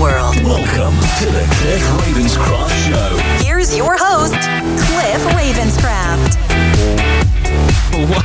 [0.00, 3.44] Welcome to the Cliff Ravenscraft Show.
[3.44, 6.36] Here's your host, Cliff Ravenscraft.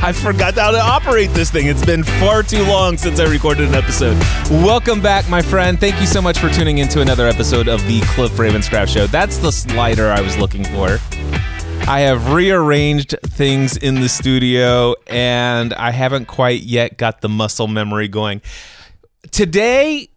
[0.02, 1.66] I forgot how to operate this thing.
[1.66, 4.16] It's been far too long since I recorded an episode.
[4.50, 5.78] Welcome back, my friend.
[5.78, 9.06] Thank you so much for tuning into another episode of the Cliff Ravenscraft Show.
[9.06, 10.98] That's the slider I was looking for.
[11.86, 17.68] I have rearranged things in the studio and I haven't quite yet got the muscle
[17.68, 18.40] memory going.
[19.30, 20.08] Today,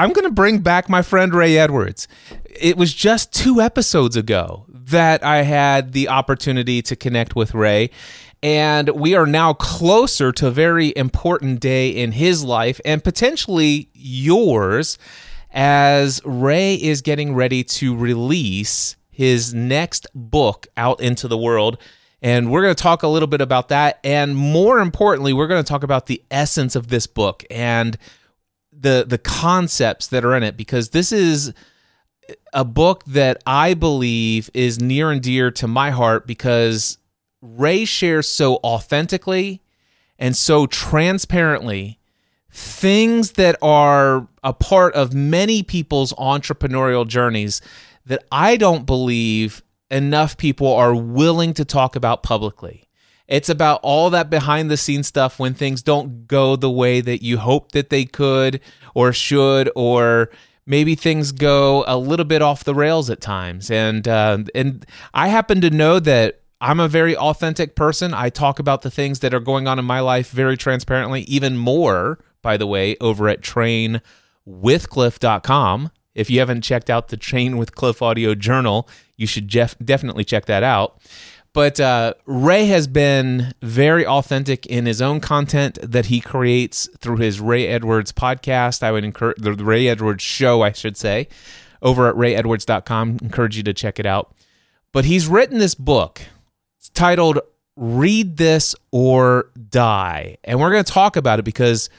[0.00, 2.08] I'm going to bring back my friend Ray Edwards.
[2.46, 7.90] It was just two episodes ago that I had the opportunity to connect with Ray.
[8.42, 13.90] And we are now closer to a very important day in his life and potentially
[13.92, 14.96] yours
[15.50, 21.76] as Ray is getting ready to release his next book out into the world.
[22.22, 24.00] And we're going to talk a little bit about that.
[24.02, 27.98] And more importantly, we're going to talk about the essence of this book and
[28.80, 31.52] the the concepts that are in it because this is
[32.52, 36.98] a book that I believe is near and dear to my heart because
[37.42, 39.62] Ray shares so authentically
[40.18, 41.98] and so transparently
[42.50, 47.60] things that are a part of many people's entrepreneurial journeys
[48.06, 52.84] that I don't believe enough people are willing to talk about publicly.
[53.30, 57.22] It's about all that behind the scenes stuff when things don't go the way that
[57.22, 58.60] you hope that they could
[58.92, 60.30] or should, or
[60.66, 63.70] maybe things go a little bit off the rails at times.
[63.70, 68.12] And uh, and I happen to know that I'm a very authentic person.
[68.12, 71.56] I talk about the things that are going on in my life very transparently, even
[71.56, 75.90] more, by the way, over at trainwithcliff.com.
[76.14, 80.24] If you haven't checked out the Train with Cliff audio journal, you should jef- definitely
[80.24, 81.00] check that out.
[81.52, 87.16] But uh, Ray has been very authentic in his own content that he creates through
[87.16, 88.82] his Ray Edwards podcast.
[88.84, 91.26] I would encourage the Ray Edwards show, I should say,
[91.82, 93.18] over at rayedwards.com.
[93.22, 94.32] Encourage you to check it out.
[94.92, 96.22] But he's written this book.
[96.78, 97.40] It's titled
[97.74, 100.36] Read This or Die.
[100.44, 101.90] And we're going to talk about it because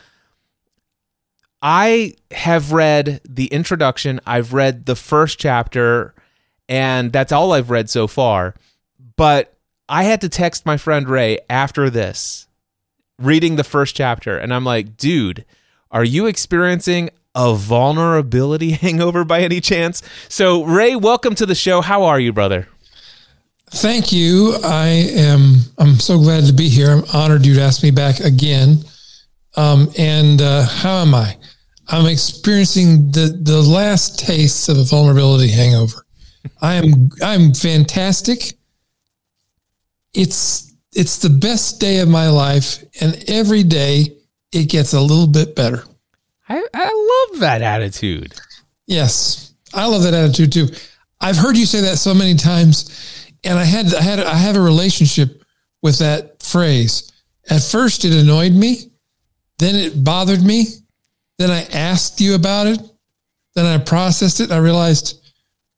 [1.61, 6.15] I have read the introduction, I've read the first chapter,
[6.69, 8.55] and that's all I've read so far.
[9.21, 9.53] But
[9.87, 12.47] I had to text my friend Ray after this,
[13.19, 15.45] reading the first chapter, and I'm like, dude,
[15.91, 20.01] are you experiencing a vulnerability hangover by any chance?
[20.27, 21.81] So, Ray, welcome to the show.
[21.81, 22.67] How are you, brother?
[23.69, 24.55] Thank you.
[24.63, 25.57] I am.
[25.77, 26.89] I'm so glad to be here.
[26.89, 28.79] I'm honored you'd ask me back again.
[29.55, 31.37] Um, and uh, how am I?
[31.89, 36.07] I'm experiencing the the last tastes of a vulnerability hangover.
[36.59, 37.11] I am.
[37.21, 38.57] I'm fantastic
[40.13, 44.17] it's it's the best day of my life, and every day
[44.51, 45.83] it gets a little bit better.
[46.49, 48.33] I, I love that attitude.
[48.87, 50.67] Yes, I love that attitude too.
[51.21, 54.55] I've heard you say that so many times, and I had I had I have
[54.55, 55.43] a relationship
[55.81, 57.11] with that phrase.
[57.49, 58.91] At first, it annoyed me,
[59.57, 60.65] then it bothered me,
[61.37, 62.79] then I asked you about it,
[63.55, 64.45] then I processed it.
[64.45, 65.23] And I realized,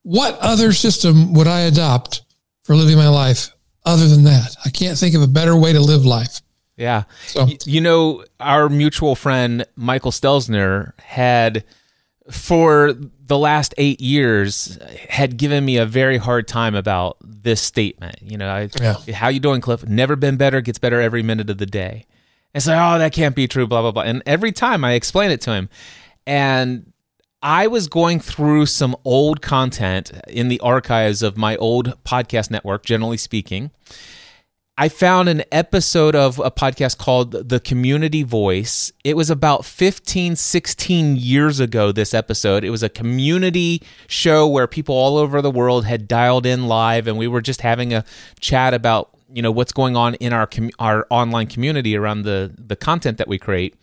[0.01, 2.23] what other system would I adopt
[2.63, 3.52] for living my life?
[3.85, 4.55] Other than that.
[4.65, 6.41] I can't think of a better way to live life.
[6.77, 7.03] Yeah.
[7.27, 7.47] So.
[7.65, 11.63] You know, our mutual friend Michael Stelzner had
[12.31, 14.77] for the last eight years
[15.09, 18.15] had given me a very hard time about this statement.
[18.21, 18.95] You know, I, yeah.
[19.13, 19.85] how you doing, Cliff?
[19.87, 20.61] Never been better.
[20.61, 22.05] Gets better every minute of the day.
[22.53, 23.67] It's like, oh, that can't be true.
[23.67, 24.03] Blah blah blah.
[24.03, 25.69] And every time I explain it to him,
[26.25, 26.92] and
[27.43, 32.85] I was going through some old content in the archives of my old podcast network,
[32.85, 33.71] generally speaking.
[34.77, 38.93] I found an episode of a podcast called The Community Voice.
[39.03, 42.63] It was about 15, 16 years ago, this episode.
[42.63, 47.07] It was a community show where people all over the world had dialed in live,
[47.07, 48.05] and we were just having a
[48.39, 52.53] chat about you know what's going on in our com- our online community around the
[52.57, 53.75] the content that we create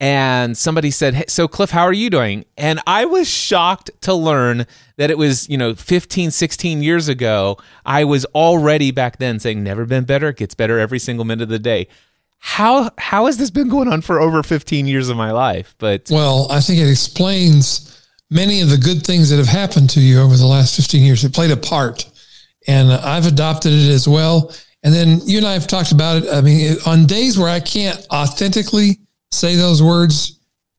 [0.00, 4.14] and somebody said, hey, "So Cliff, how are you doing?" And I was shocked to
[4.14, 7.58] learn that it was, you know, 15, 16 years ago.
[7.84, 10.28] I was already back then saying, "Never been better.
[10.28, 11.88] It gets better every single minute of the day."
[12.46, 15.74] how how has this been going on for over 15 years of my life?
[15.78, 20.00] But Well, I think it explains many of the good things that have happened to
[20.00, 21.24] you over the last 15 years.
[21.24, 22.04] It played a part,
[22.68, 24.54] and I've adopted it as well.
[24.82, 26.28] And then you and I have talked about it.
[26.30, 29.00] I mean, on days where I can't authentically
[29.34, 30.38] say those words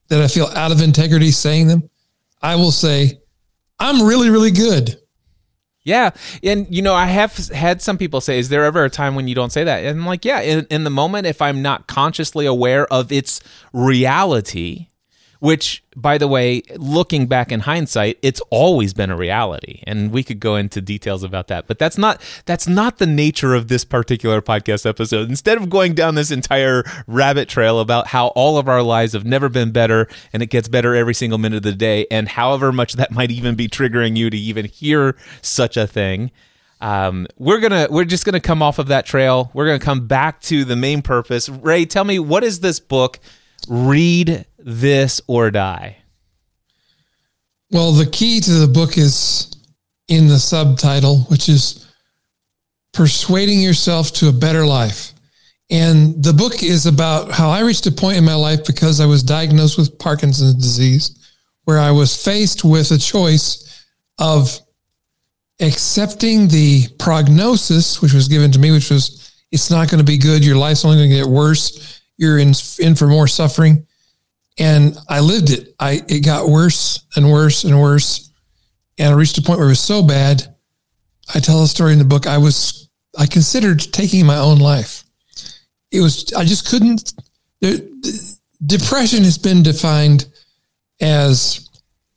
[0.10, 1.90] that I feel out of integrity saying them,
[2.42, 3.20] I will say,
[3.80, 4.98] I'm really, really good.
[5.84, 6.10] Yeah,
[6.42, 9.28] and you know, I have had some people say, "Is there ever a time when
[9.28, 11.86] you don't say that?" And I'm like, yeah, in, in the moment, if I'm not
[11.86, 13.40] consciously aware of its
[13.72, 14.88] reality,
[15.40, 20.24] which, by the way, looking back in hindsight, it's always been a reality, and we
[20.24, 21.68] could go into details about that.
[21.68, 25.30] But that's not that's not the nature of this particular podcast episode.
[25.30, 29.26] Instead of going down this entire rabbit trail about how all of our lives have
[29.26, 32.72] never been better, and it gets better every single minute of the day, and however
[32.72, 36.32] much that might even be triggering you to even hear such a thing
[36.82, 40.42] um, we're gonna we're just gonna come off of that trail we're gonna come back
[40.42, 43.20] to the main purpose ray tell me what is this book
[43.70, 45.98] read this or die
[47.72, 49.52] Well, the key to the book is
[50.08, 51.86] in the subtitle, which is
[52.94, 55.12] persuading yourself to a better life.
[55.70, 59.08] And the book is about how I reached a point in my life because I
[59.08, 61.18] was diagnosed with Parkinson's disease,
[61.64, 63.84] where I was faced with a choice
[64.20, 64.60] of
[65.60, 70.18] accepting the prognosis, which was given to me, which was it's not going to be
[70.18, 70.46] good.
[70.46, 71.95] Your life's only going to get worse.
[72.18, 73.86] You're in, in for more suffering
[74.58, 75.76] and I lived it.
[75.80, 78.32] I it got worse and worse and worse,
[78.98, 80.56] and I reached a point where it was so bad.
[81.34, 82.28] I tell a story in the book.
[82.28, 85.04] I was I considered taking my own life.
[85.92, 87.14] It was I just couldn't.
[88.66, 90.28] Depression has been defined
[91.02, 91.70] as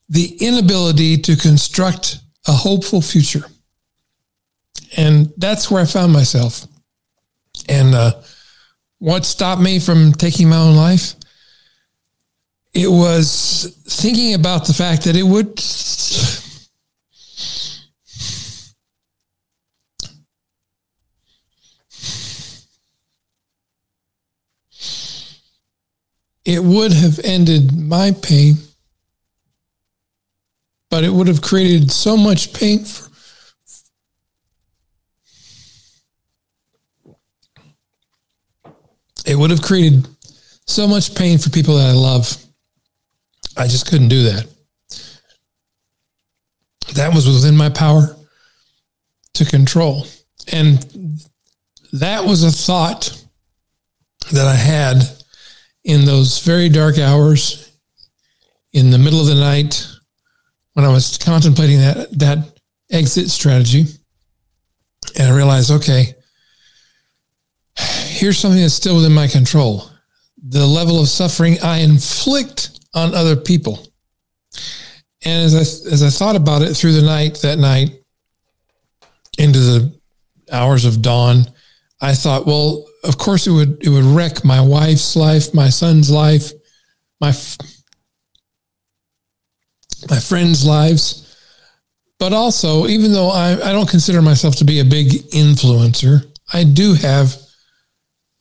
[0.09, 3.45] the inability to construct a hopeful future,
[4.97, 6.67] and that's where I found myself.
[7.69, 8.13] And uh,
[8.99, 11.15] what stopped me from taking my own life?
[12.75, 15.49] it was thinking about the fact that it would
[26.45, 28.55] it would have ended my pain
[30.91, 33.08] but it would have created so much pain for
[39.29, 40.09] it would have created
[40.67, 42.35] so much pain for people that I love.
[43.57, 44.47] I just couldn't do that.
[46.95, 48.17] That was within my power
[49.35, 50.07] to control.
[50.51, 51.23] And
[51.93, 53.23] that was a thought
[54.33, 55.03] that I had
[55.85, 57.71] in those very dark hours
[58.73, 59.87] in the middle of the night
[60.73, 62.61] when I was contemplating that that
[62.91, 63.87] exit strategy.
[65.19, 66.15] And I realized, okay,
[67.79, 69.91] here's something that's still within my control
[70.47, 73.87] the level of suffering I inflict on other people.
[75.25, 77.91] And as I as I thought about it through the night that night
[79.37, 80.01] into the
[80.53, 81.45] hours of dawn,
[82.01, 86.11] I thought, well, of course it would it would wreck my wife's life, my son's
[86.11, 86.53] life,
[87.21, 87.33] my
[90.09, 91.25] my friends' lives.
[92.19, 96.65] But also, even though I, I don't consider myself to be a big influencer, I
[96.65, 97.37] do have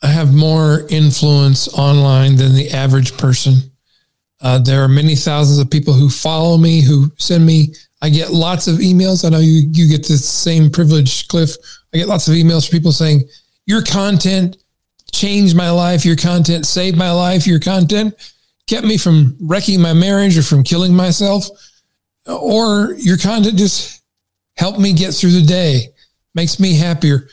[0.04, 3.56] have more influence online than the average person.
[4.42, 7.74] Uh, there are many thousands of people who follow me, who send me.
[8.02, 9.26] I get lots of emails.
[9.26, 11.56] I know you you get the same privilege, Cliff.
[11.94, 13.24] I get lots of emails from people saying
[13.66, 14.58] your content
[15.12, 16.06] changed my life.
[16.06, 17.48] Your content saved my life.
[17.48, 18.14] Your content
[18.68, 21.48] kept me from wrecking my marriage or from killing myself,
[22.28, 24.04] or your content just
[24.58, 25.88] helped me get through the day,
[26.36, 27.28] makes me happier.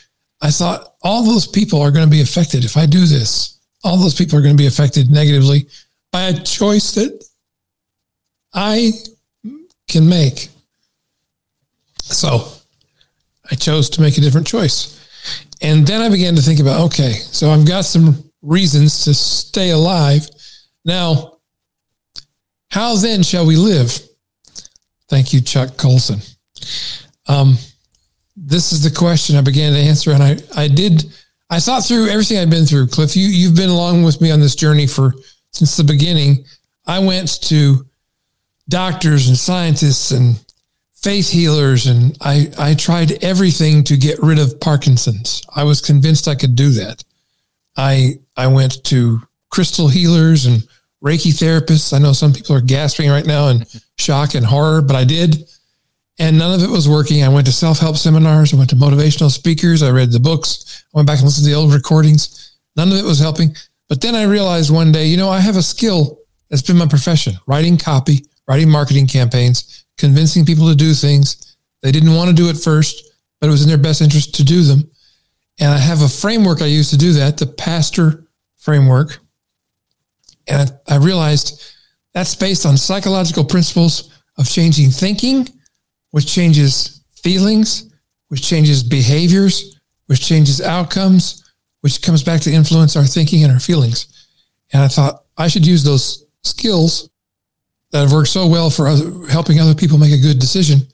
[0.44, 3.58] I thought all those people are going to be affected if I do this.
[3.82, 5.66] All those people are going to be affected negatively
[6.12, 7.24] by a choice that
[8.52, 8.92] I
[9.88, 10.50] can make.
[12.02, 12.46] So
[13.50, 15.00] I chose to make a different choice.
[15.62, 19.70] And then I began to think about okay, so I've got some reasons to stay
[19.70, 20.28] alive.
[20.84, 21.38] Now,
[22.70, 23.98] how then shall we live?
[25.08, 26.20] Thank you, Chuck Colson.
[27.28, 27.56] Um,
[28.46, 31.04] this is the question I began to answer, and I, I did.
[31.50, 32.88] I thought through everything I'd been through.
[32.88, 35.14] Cliff, you you've been along with me on this journey for
[35.52, 36.44] since the beginning.
[36.86, 37.86] I went to
[38.68, 40.38] doctors and scientists and
[40.92, 45.42] faith healers, and I I tried everything to get rid of Parkinson's.
[45.54, 47.02] I was convinced I could do that.
[47.76, 50.62] I I went to crystal healers and
[51.02, 51.92] Reiki therapists.
[51.92, 53.64] I know some people are gasping right now in
[53.98, 55.46] shock and horror, but I did
[56.18, 57.22] and none of it was working.
[57.22, 58.54] I went to self help seminars.
[58.54, 59.82] I went to motivational speakers.
[59.82, 60.84] I read the books.
[60.94, 62.56] I went back and listened to the old recordings.
[62.76, 63.54] None of it was helping.
[63.88, 66.86] But then I realized one day, you know, I have a skill that's been my
[66.86, 71.56] profession writing copy, writing marketing campaigns, convincing people to do things.
[71.82, 74.44] They didn't want to do it first, but it was in their best interest to
[74.44, 74.90] do them.
[75.60, 79.18] And I have a framework I use to do that, the pastor framework.
[80.48, 81.62] And I realized
[82.12, 85.48] that's based on psychological principles of changing thinking,
[86.14, 87.92] which changes feelings,
[88.28, 91.42] which changes behaviors, which changes outcomes,
[91.80, 94.28] which comes back to influence our thinking and our feelings.
[94.72, 97.10] And I thought I should use those skills
[97.90, 100.86] that have worked so well for other, helping other people make a good decision.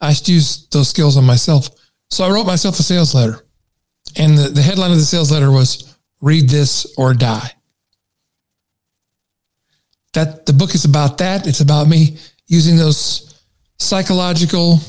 [0.00, 1.68] I should use those skills on myself.
[2.10, 3.46] So I wrote myself a sales letter.
[4.16, 7.50] And the, the headline of the sales letter was Read This or Die.
[10.14, 11.46] That the book is about that.
[11.46, 13.33] It's about me using those
[13.78, 14.80] psychological,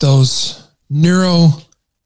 [0.00, 1.50] those neuro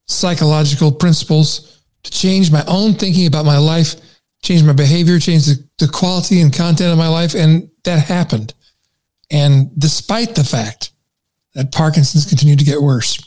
[0.07, 3.95] psychological principles to change my own thinking about my life,
[4.43, 7.35] change my behavior, change the, the quality and content of my life.
[7.35, 8.55] And that happened.
[9.31, 10.93] And despite the fact
[11.55, 13.19] that Parkinson's continued to get worse.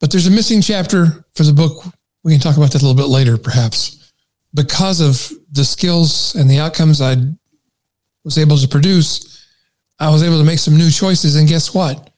[0.00, 1.84] But there's a missing chapter for the book.
[2.22, 4.12] We can talk about that a little bit later, perhaps.
[4.52, 7.16] Because of the skills and the outcomes I
[8.24, 9.45] was able to produce,
[9.98, 11.36] I was able to make some new choices.
[11.36, 12.10] And guess what?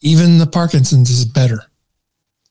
[0.00, 1.64] Even the Parkinson's is better.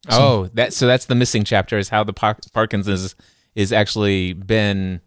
[0.10, 3.16] So, oh, that so that's the missing chapter is how the Par- Parkinson's
[3.56, 5.02] is actually been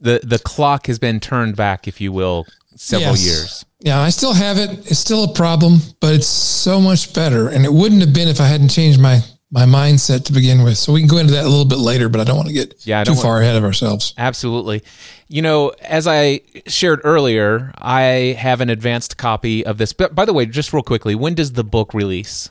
[0.00, 3.24] the the clock has been turned back, if you will, several yes.
[3.24, 3.66] years.
[3.80, 4.70] Yeah, I still have it.
[4.90, 7.48] It's still a problem, but it's so much better.
[7.48, 9.20] And it wouldn't have been if I hadn't changed my
[9.56, 10.76] my mindset to begin with.
[10.76, 12.54] So we can go into that a little bit later, but I don't want to
[12.54, 14.12] get yeah, too far ahead of ourselves.
[14.18, 14.82] Absolutely.
[15.28, 19.94] You know, as I shared earlier, I have an advanced copy of this.
[19.94, 22.50] But by the way, just real quickly, when does the book release?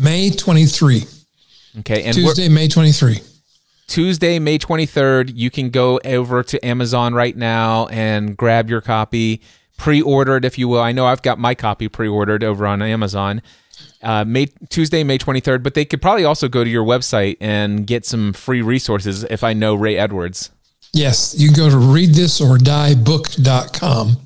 [0.00, 1.02] May 23.
[1.80, 2.04] Okay.
[2.04, 3.18] And Tuesday, May 23.
[3.88, 9.42] Tuesday, May 23rd, you can go over to Amazon right now and grab your copy,
[9.76, 10.80] pre order it if you will.
[10.80, 13.42] I know I've got my copy pre ordered over on Amazon.
[14.06, 17.84] Uh, May Tuesday, May 23rd, but they could probably also go to your website and
[17.84, 20.50] get some free resources if I know Ray Edwards.
[20.92, 24.16] Yes, you can go to readthisordiebook.com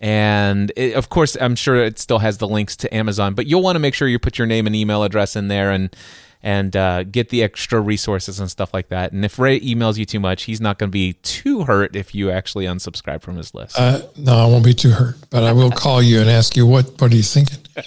[0.00, 3.62] And it, of course, I'm sure it still has the links to Amazon, but you'll
[3.62, 5.94] want to make sure you put your name and email address in there and
[6.48, 9.12] and uh, get the extra resources and stuff like that.
[9.12, 12.14] And if Ray emails you too much, he's not going to be too hurt if
[12.14, 13.78] you actually unsubscribe from his list.
[13.78, 16.66] Uh, no, I won't be too hurt, but I will call you and ask you
[16.66, 17.58] what what are you thinking.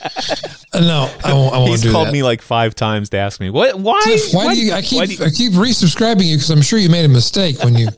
[0.74, 1.54] No, I won't.
[1.54, 2.14] I won't he's do called that.
[2.14, 4.72] me like five times to ask me what why Cliff, why, why, do you?
[4.72, 7.76] I keep you, I keep resubscribing you because I'm sure you made a mistake when
[7.76, 7.90] you.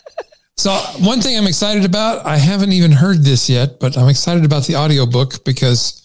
[0.56, 4.44] so one thing I'm excited about, I haven't even heard this yet, but I'm excited
[4.44, 6.02] about the audiobook because.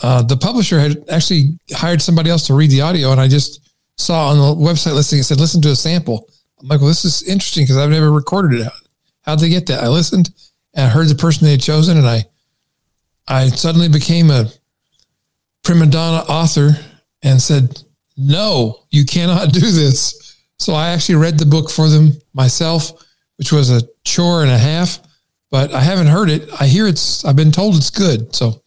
[0.00, 3.68] Uh, the publisher had actually hired somebody else to read the audio, and I just
[3.96, 6.28] saw on the website listing, it said, listen to a sample.
[6.60, 8.72] I'm like, well, this is interesting because I've never recorded it.
[9.22, 9.82] How'd they get that?
[9.82, 10.30] I listened
[10.74, 12.24] and I heard the person they had chosen and I,
[13.26, 14.46] I suddenly became a
[15.62, 16.70] prima donna author
[17.22, 17.82] and said,
[18.16, 20.36] no, you cannot do this.
[20.58, 23.04] So I actually read the book for them myself,
[23.36, 24.98] which was a chore and a half,
[25.50, 26.48] but I haven't heard it.
[26.60, 28.34] I hear it's, I've been told it's good.
[28.34, 28.62] So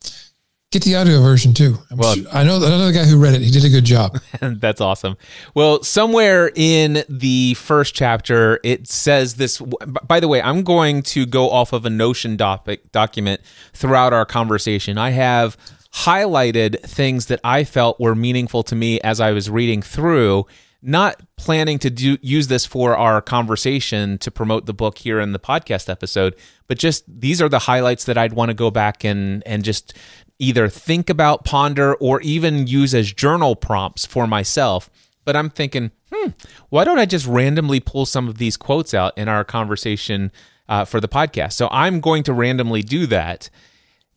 [0.72, 1.78] Get the audio version too.
[1.92, 3.42] I'm well, sure, I know another guy who read it.
[3.42, 4.18] He did a good job.
[4.40, 5.18] That's awesome.
[5.54, 9.62] Well, somewhere in the first chapter, it says this.
[10.08, 13.42] By the way, I'm going to go off of a Notion doc, document
[13.74, 14.98] throughout our conversation.
[14.98, 15.58] I have
[15.94, 20.46] highlighted things that I felt were meaningful to me as I was reading through
[20.82, 25.32] not planning to do use this for our conversation to promote the book here in
[25.32, 26.36] the podcast episode,
[26.68, 29.94] but just these are the highlights that I'd want to go back and and just
[30.40, 34.90] either think about, ponder, or even use as journal prompts for myself.
[35.24, 36.30] But I'm thinking, hmm,
[36.70, 40.32] why don't I just randomly pull some of these quotes out in our conversation
[40.68, 41.54] uh, for the podcast?
[41.54, 43.52] So I'm going to randomly do that.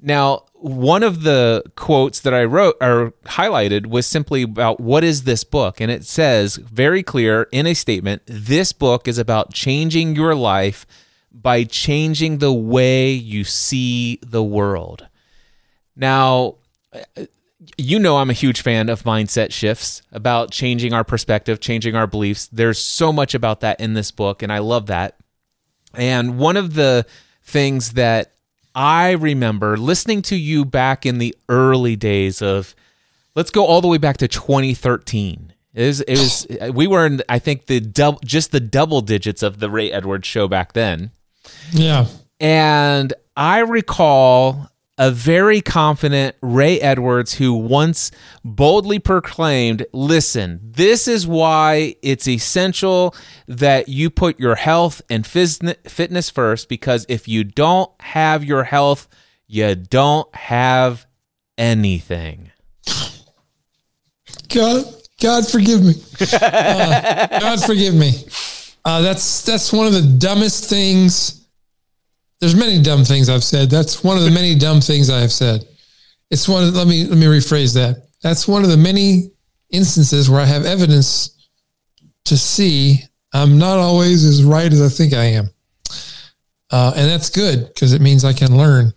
[0.05, 5.25] Now, one of the quotes that I wrote or highlighted was simply about what is
[5.25, 5.81] this book?
[5.81, 10.87] And it says very clear in a statement this book is about changing your life
[11.33, 15.09] by changing the way you see the world.
[15.97, 16.57] Now,
[17.79, 22.07] you know, I'm a huge fan of mindset shifts, about changing our perspective, changing our
[22.07, 22.47] beliefs.
[22.49, 25.17] There's so much about that in this book, and I love that.
[25.95, 27.07] And one of the
[27.43, 28.34] things that
[28.75, 32.75] I remember listening to you back in the early days of,
[33.35, 35.53] let's go all the way back to 2013.
[35.75, 39.43] It was, it was we were in, I think, the double, just the double digits
[39.43, 41.11] of the Ray Edwards show back then.
[41.71, 42.07] Yeah.
[42.41, 48.11] And I recall a very confident Ray Edwards who once
[48.45, 53.15] boldly proclaimed listen, this is why it's essential
[53.49, 59.09] that you put your health and fitness first because if you don't have your health,
[59.47, 61.07] you don't have
[61.59, 62.51] anything.
[64.49, 64.85] God,
[65.21, 65.95] God forgive me.
[66.41, 68.13] Uh, God forgive me.
[68.85, 71.44] Uh, that's that's one of the dumbest things.
[72.45, 73.71] There's many dumb things I've said.
[73.71, 75.67] That's one of the many dumb things I have said.
[76.31, 76.65] It's one.
[76.65, 78.07] Of, let me let me rephrase that.
[78.23, 79.31] That's one of the many
[79.71, 81.49] instances where I have evidence
[82.27, 83.01] to see
[83.33, 85.49] I'm not always as right as I think I am,
[86.71, 88.93] uh, and that's good because it means I can learn.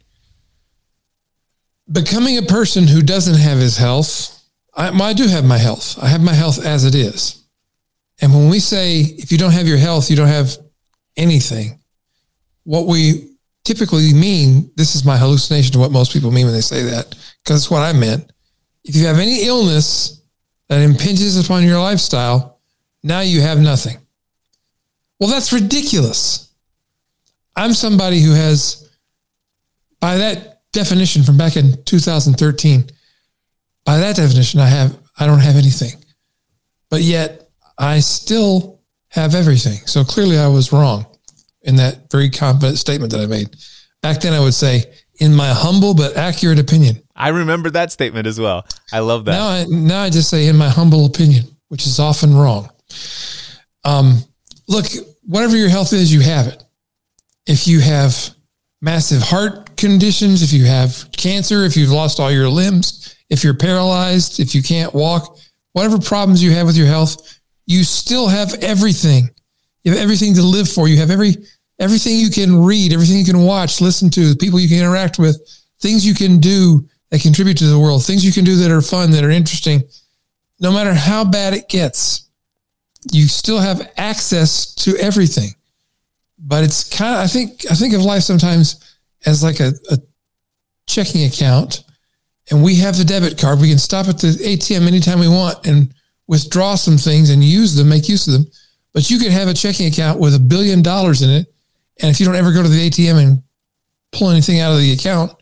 [1.90, 4.38] Becoming a person who doesn't have his health
[4.78, 5.98] I, I do have my health.
[6.02, 7.44] I have my health as it is.
[8.22, 10.56] And when we say if you don't have your health, you don't have
[11.16, 11.80] anything,
[12.64, 13.37] what we
[13.68, 17.10] typically mean, this is my hallucination to what most people mean when they say that,
[17.44, 18.32] because it's what I meant.
[18.86, 20.22] If you have any illness
[20.70, 22.62] that impinges upon your lifestyle,
[23.04, 23.98] now you have nothing.
[25.20, 26.50] Well, that's ridiculous.
[27.58, 28.90] I'm somebody who has,
[30.00, 32.86] by that definition from back in 2013,
[33.84, 36.04] by that definition, I have I don't have anything,
[36.90, 39.80] but yet I still have everything.
[39.88, 41.08] So clearly, I was wrong
[41.68, 43.56] in that very confident statement that I made.
[44.02, 44.86] Back then, I would say,
[45.20, 47.02] in my humble but accurate opinion.
[47.16, 48.66] I remember that statement as well.
[48.92, 49.32] I love that.
[49.32, 52.70] Now I, now I just say, in my humble opinion, which is often wrong.
[53.84, 54.24] Um,
[54.68, 54.86] look,
[55.24, 56.64] whatever your health is, you have it.
[57.46, 58.16] If you have
[58.82, 63.56] massive heart conditions, if you have cancer, if you've lost all your limbs, if you're
[63.56, 65.38] paralyzed, if you can't walk,
[65.74, 69.30] whatever problems you have with your health, you still have everything.
[69.84, 70.88] You have everything to live for.
[70.88, 71.36] You have every
[71.80, 75.42] everything you can read, everything you can watch, listen to, people you can interact with,
[75.80, 78.82] things you can do that contribute to the world, things you can do that are
[78.82, 79.84] fun, that are interesting.
[80.60, 82.30] No matter how bad it gets,
[83.12, 85.50] you still have access to everything.
[86.40, 89.98] But it's kind of I think I think of life sometimes as like a, a
[90.88, 91.84] checking account
[92.50, 93.60] and we have the debit card.
[93.60, 95.94] We can stop at the ATM anytime we want and
[96.28, 98.46] withdraw some things and use them, make use of them.
[98.94, 101.54] But you could have a checking account with a billion dollars in it.
[102.02, 103.44] And if you don't ever go to the ATM and
[104.12, 105.34] pull anything out of the account,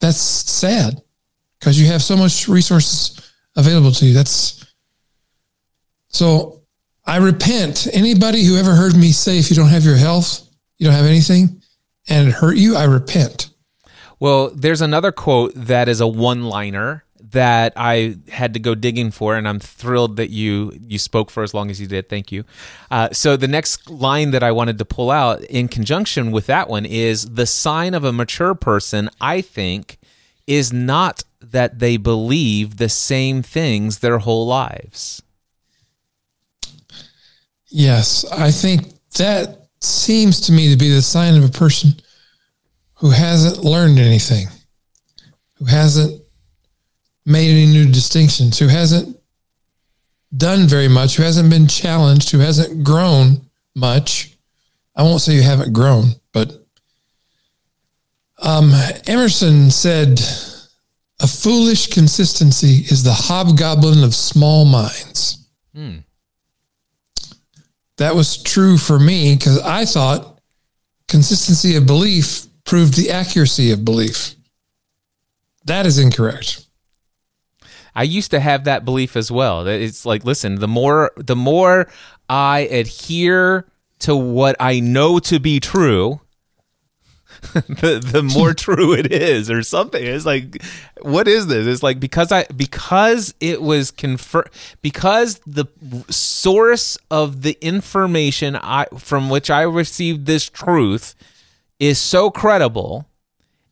[0.00, 1.00] that's sad
[1.58, 4.14] because you have so much resources available to you.
[4.14, 4.64] That's
[6.08, 6.62] so
[7.04, 7.86] I repent.
[7.92, 11.06] Anybody who ever heard me say, if you don't have your health, you don't have
[11.06, 11.62] anything,
[12.08, 13.50] and it hurt you, I repent.
[14.18, 19.36] Well, there's another quote that is a one-liner that I had to go digging for,
[19.36, 22.08] and I'm thrilled that you you spoke for as long as you did.
[22.08, 22.44] Thank you.
[22.90, 26.68] Uh, so the next line that I wanted to pull out in conjunction with that
[26.68, 29.10] one is the sign of a mature person.
[29.20, 29.98] I think
[30.46, 35.22] is not that they believe the same things their whole lives.
[37.68, 41.94] Yes, I think that seems to me to be the sign of a person
[42.94, 44.46] who hasn't learned anything,
[45.54, 46.22] who hasn't
[47.26, 49.18] made any new distinctions, who hasn't
[50.34, 53.42] done very much, who hasn't been challenged, who hasn't grown
[53.74, 54.36] much.
[54.94, 56.52] I won't say you haven't grown, but
[58.38, 58.72] um,
[59.06, 60.20] Emerson said,
[61.20, 65.48] a foolish consistency is the hobgoblin of small minds.
[65.74, 65.98] Hmm.
[67.96, 70.40] That was true for me because I thought
[71.08, 74.34] consistency of belief proved the accuracy of belief.
[75.64, 76.65] That is incorrect.
[77.96, 79.66] I used to have that belief as well.
[79.66, 81.88] It's like, listen, the more the more
[82.28, 83.66] I adhere
[84.00, 86.20] to what I know to be true,
[87.54, 90.04] the the more true it is, or something.
[90.04, 90.62] It's like,
[91.00, 91.66] what is this?
[91.66, 94.50] It's like because I because it was confirmed
[94.82, 95.64] because the
[96.10, 101.14] source of the information I from which I received this truth
[101.80, 103.06] is so credible,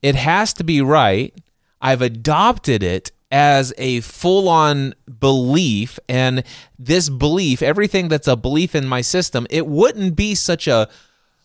[0.00, 1.34] it has to be right.
[1.82, 5.98] I've adopted it as a full on belief.
[6.08, 6.44] And
[6.78, 10.88] this belief, everything that's a belief in my system, it wouldn't be such a,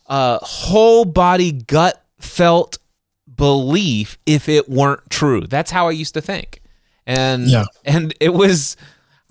[0.06, 2.78] a whole body gut felt
[3.36, 5.47] belief if it weren't true.
[5.47, 6.62] That's how I used to think.
[7.08, 7.65] And yeah.
[7.84, 8.78] and it was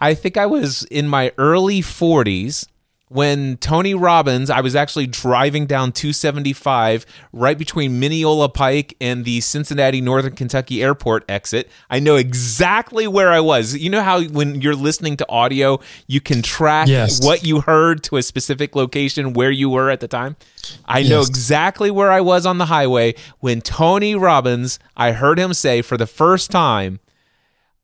[0.00, 2.66] I think I was in my early 40s
[3.08, 9.40] when Tony Robbins, I was actually driving down 275 right between Mineola Pike and the
[9.40, 11.70] Cincinnati Northern Kentucky Airport exit.
[11.88, 13.76] I know exactly where I was.
[13.76, 17.24] You know how when you're listening to audio, you can track Yes.
[17.24, 20.36] what you heard to a specific location where you were at the time?
[20.84, 25.54] I know exactly where I was on the highway when Tony Robbins, I heard him
[25.54, 27.00] say for the first time,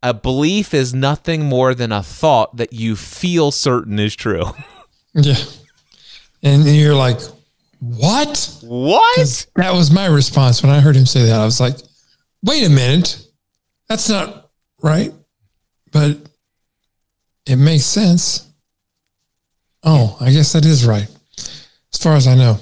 [0.03, 4.45] a belief is nothing more than a thought that you feel certain is true.
[5.15, 5.37] Yeah.
[6.43, 7.21] And you're like,
[7.81, 8.59] what?
[8.63, 9.47] what?
[9.57, 11.41] That was my response when I heard him say that.
[11.41, 11.77] I was like,
[12.43, 13.21] wait a minute.
[13.89, 14.51] That's not
[14.83, 15.13] right.
[15.93, 16.19] But
[17.47, 18.51] it makes sense.
[19.83, 21.09] Oh, I guess that is right.
[21.39, 22.59] As far as I know.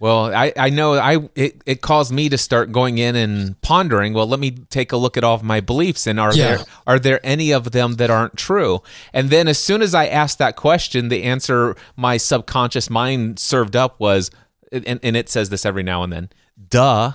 [0.00, 4.14] Well, I, I know I it, it caused me to start going in and pondering,
[4.14, 6.56] well, let me take a look at all of my beliefs and are Yeah.
[6.56, 8.82] there are there any of them that aren't true?
[9.12, 13.76] And then as soon as I asked that question, the answer my subconscious mind served
[13.76, 14.30] up was
[14.72, 16.30] and, and it says this every now and then,
[16.70, 17.12] duh.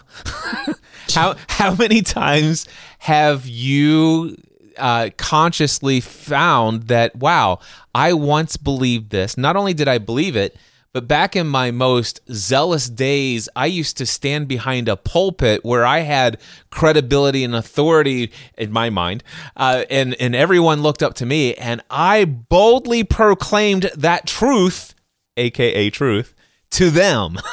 [1.14, 2.68] how how many times
[3.00, 4.36] have you
[4.78, 7.60] uh, consciously found that wow
[7.94, 10.58] i once believed this not only did i believe it
[10.96, 15.86] but back in my most zealous days i used to stand behind a pulpit where
[15.86, 19.24] i had credibility and authority in my mind
[19.58, 24.96] uh, and and everyone looked up to me and i boldly proclaimed that truth
[25.38, 26.34] aka truth
[26.70, 27.38] to them.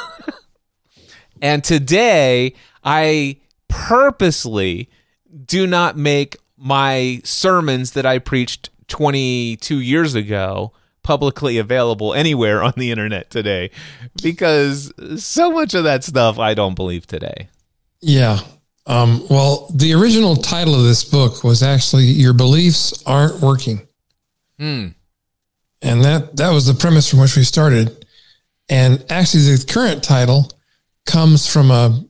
[1.43, 3.35] And today, I
[3.67, 4.89] purposely
[5.45, 10.71] do not make my sermons that I preached 22 years ago
[11.03, 13.69] publicly available anywhere on the internet today
[14.21, 14.91] because
[15.23, 17.49] so much of that stuff I don't believe today.
[18.01, 18.39] Yeah.
[18.85, 23.87] Um, well, the original title of this book was actually "Your Beliefs Aren't Working,"
[25.81, 28.05] and that that was the premise from which we started.
[28.69, 30.51] And actually, the current title
[31.05, 32.03] comes from a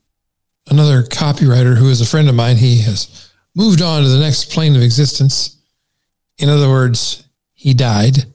[0.70, 2.58] another copywriter who is a friend of mine.
[2.58, 5.58] He has moved on to the next plane of existence.
[6.40, 8.33] In other words, he died,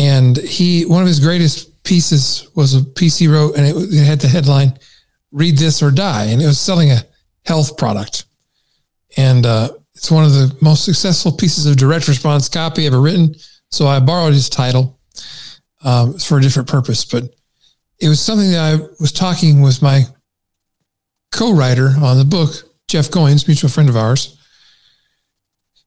[0.00, 4.04] and he one of his greatest pieces was a piece he wrote, and it, it
[4.04, 4.72] had the headline
[5.30, 7.04] read this or die and it was selling a
[7.44, 8.24] health product.
[9.16, 13.34] And uh, it's one of the most successful pieces of direct response copy ever written.
[13.70, 14.98] So i borrowed his title
[15.84, 17.04] um, for a different purpose.
[17.04, 17.24] But
[18.00, 20.04] it was something that i was talking with my
[21.30, 22.50] co-writer on the book
[22.88, 24.38] jeff goins mutual friend of ours.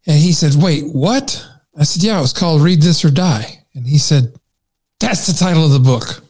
[0.05, 1.43] And he said wait what?
[1.75, 4.33] I said yeah it was called read this or die and he said
[4.99, 6.23] that's the title of the book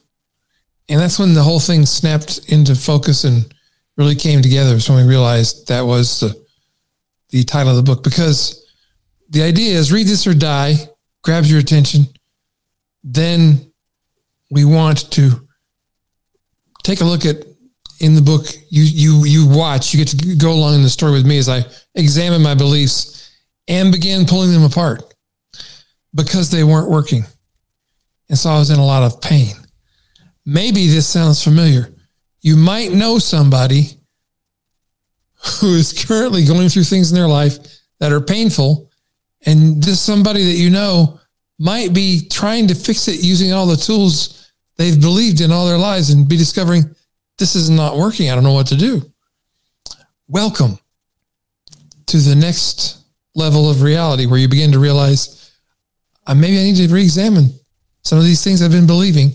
[0.90, 3.54] and that's when the whole thing snapped into focus and
[3.98, 4.74] really came together.
[4.74, 6.44] Was when we realized that was the
[7.30, 8.64] the title of the book because
[9.30, 10.76] the idea is read this or die
[11.24, 12.06] grabs your attention.
[13.04, 13.72] Then
[14.52, 15.48] we want to
[16.84, 17.38] take a look at
[18.00, 18.46] in the book.
[18.70, 19.94] You you you watch.
[19.94, 21.64] You get to go along in the story with me as I
[21.96, 23.32] examine my beliefs
[23.68, 25.14] and begin pulling them apart
[26.14, 27.26] because they weren't working,
[28.30, 29.56] and so I was in a lot of pain
[30.46, 31.94] maybe this sounds familiar.
[32.42, 33.98] You might know somebody
[35.60, 37.58] who is currently going through things in their life
[38.00, 38.92] that are painful,
[39.46, 41.20] and this somebody that you know
[41.60, 45.78] might be trying to fix it using all the tools they've believed in all their
[45.78, 46.84] lives and be discovering
[47.38, 48.30] this is not working.
[48.30, 49.02] I don't know what to do.
[50.28, 50.80] Welcome
[52.08, 53.06] to the next
[53.36, 55.52] level of reality where you begin to realize
[56.28, 57.52] uh, maybe I need to re examine
[58.04, 59.34] some of these things I've been believing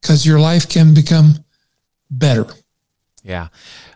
[0.00, 1.44] because your life can become
[2.10, 2.46] better.
[3.22, 3.48] Yeah.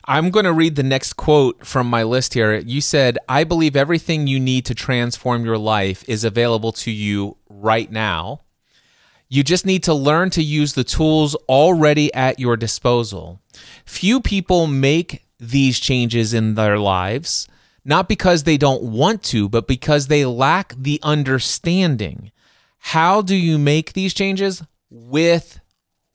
[0.05, 2.55] I'm going to read the next quote from my list here.
[2.57, 7.37] You said, I believe everything you need to transform your life is available to you
[7.49, 8.41] right now.
[9.29, 13.41] You just need to learn to use the tools already at your disposal.
[13.87, 17.49] Few people make these changes in their lives,
[17.85, 22.31] not because they don't want to, but because they lack the understanding.
[22.87, 24.63] How do you make these changes?
[24.91, 25.61] With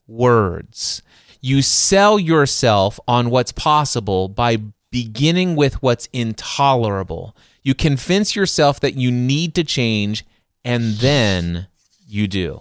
[0.06, 1.02] words.
[1.40, 4.58] You sell yourself on what's possible by
[4.90, 7.34] beginning with what's intolerable.
[7.62, 10.26] You convince yourself that you need to change,
[10.62, 11.68] and then
[12.06, 12.60] you do.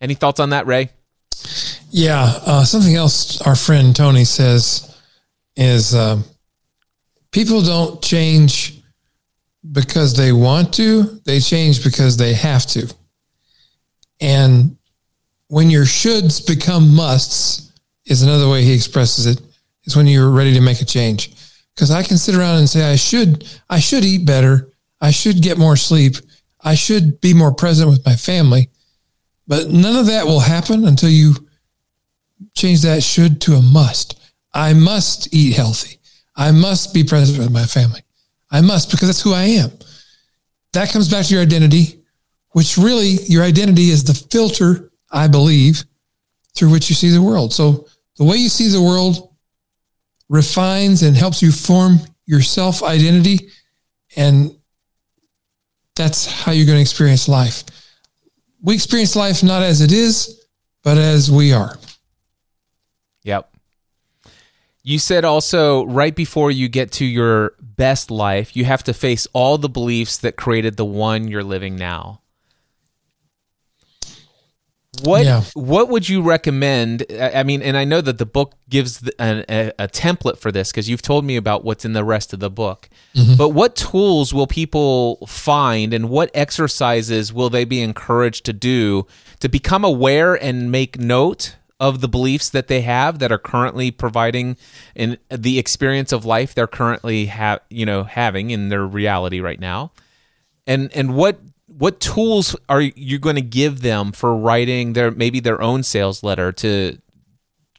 [0.00, 0.90] Any thoughts on that, Ray?
[1.90, 2.38] Yeah.
[2.44, 4.94] Uh, something else our friend Tony says
[5.56, 6.20] is uh,
[7.32, 8.79] people don't change
[9.72, 12.92] because they want to, they change because they have to.
[14.20, 14.76] And
[15.48, 17.70] when your shoulds become musts,
[18.06, 19.40] is another way he expresses it,
[19.84, 21.32] is when you're ready to make a change.
[21.74, 24.68] Because I can sit around and say, I should, I should eat better.
[25.00, 26.16] I should get more sleep.
[26.62, 28.68] I should be more present with my family.
[29.46, 31.34] But none of that will happen until you
[32.54, 34.20] change that should to a must.
[34.52, 35.98] I must eat healthy.
[36.36, 38.02] I must be present with my family.
[38.50, 39.70] I must because that's who I am.
[40.72, 42.02] That comes back to your identity,
[42.50, 45.84] which really your identity is the filter, I believe,
[46.54, 47.52] through which you see the world.
[47.52, 47.86] So
[48.16, 49.34] the way you see the world
[50.28, 53.50] refines and helps you form your self identity.
[54.16, 54.56] And
[55.96, 57.64] that's how you're going to experience life.
[58.62, 60.46] We experience life not as it is,
[60.82, 61.78] but as we are.
[63.24, 63.52] Yep.
[64.82, 69.26] You said also right before you get to your best life, you have to face
[69.32, 72.20] all the beliefs that created the one you're living now.
[75.02, 75.42] What Yeah.
[75.54, 77.04] what would you recommend?
[77.10, 80.70] I mean, and I know that the book gives an, a, a template for this
[80.70, 82.88] because you've told me about what's in the rest of the book.
[83.14, 83.36] Mm-hmm.
[83.36, 89.06] But what tools will people find, and what exercises will they be encouraged to do
[89.38, 93.90] to become aware and make note of the beliefs that they have that are currently
[93.90, 94.56] providing
[94.94, 99.60] in the experience of life they're currently have you know having in their reality right
[99.60, 99.90] now?
[100.66, 105.40] and and what what tools are you going to give them for writing their maybe
[105.40, 106.98] their own sales letter to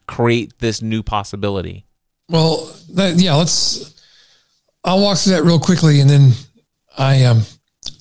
[0.07, 1.85] create this new possibility
[2.29, 3.93] Well, that, yeah, let's.
[4.83, 6.31] I'll walk through that real quickly, and then
[6.97, 7.41] I um,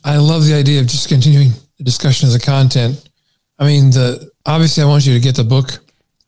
[0.04, 3.08] I love the idea of just continuing the discussion of the content.
[3.58, 5.78] I mean, the obviously, I want you to get the book.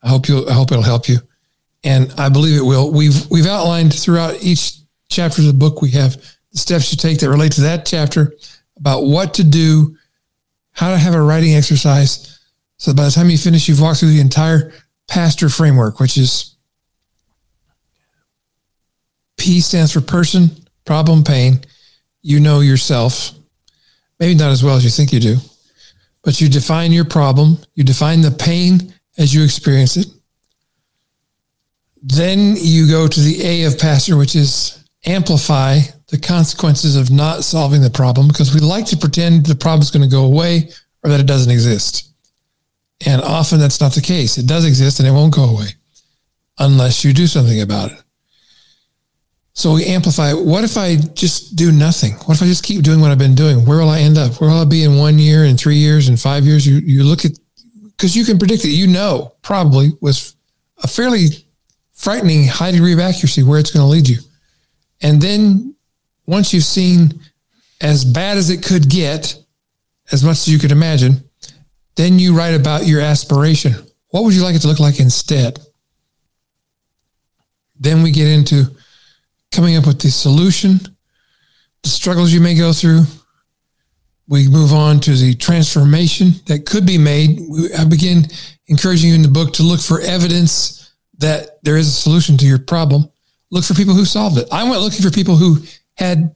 [0.03, 0.47] I hope you.
[0.47, 1.17] I hope it'll help you,
[1.83, 2.91] and I believe it will.
[2.91, 4.73] We've we've outlined throughout each
[5.09, 5.81] chapter of the book.
[5.81, 6.15] We have
[6.51, 8.33] the steps you take that relate to that chapter
[8.77, 9.97] about what to do,
[10.71, 12.39] how to have a writing exercise.
[12.77, 14.73] So by the time you finish, you've walked through the entire
[15.07, 16.55] pastor framework, which is
[19.37, 20.49] P stands for person,
[20.85, 21.61] problem, pain.
[22.21, 23.31] You know yourself,
[24.19, 25.37] maybe not as well as you think you do,
[26.23, 30.07] but you define your problem, you define the pain as you experience it.
[32.01, 37.43] Then you go to the A of pastor, which is amplify the consequences of not
[37.43, 40.69] solving the problem because we like to pretend the problem is going to go away
[41.03, 42.09] or that it doesn't exist.
[43.05, 44.37] And often that's not the case.
[44.37, 45.67] It does exist and it won't go away
[46.59, 48.03] unless you do something about it.
[49.53, 50.33] So we amplify.
[50.33, 52.13] What if I just do nothing?
[52.25, 53.65] What if I just keep doing what I've been doing?
[53.65, 54.41] Where will I end up?
[54.41, 56.65] Where will I be in one year, in three years, in five years?
[56.65, 57.31] You you look at
[58.03, 58.71] because you can predict it.
[58.71, 60.35] You know probably with
[60.83, 61.27] a fairly
[61.93, 64.17] frightening high degree of accuracy where it's going to lead you.
[65.01, 65.73] And then
[66.27, 67.21] once you've seen
[67.79, 69.41] as bad as it could get,
[70.11, 71.23] as much as you could imagine,
[71.95, 73.71] then you write about your aspiration.
[74.09, 75.57] What would you like it to look like instead?
[77.79, 78.65] Then we get into
[79.53, 80.81] coming up with the solution,
[81.83, 83.03] the struggles you may go through.
[84.27, 87.41] We move on to the transformation that could be made.
[87.77, 88.25] I begin
[88.67, 92.45] encouraging you in the book to look for evidence that there is a solution to
[92.45, 93.09] your problem.
[93.51, 94.47] Look for people who solved it.
[94.51, 95.57] I went looking for people who
[95.95, 96.35] had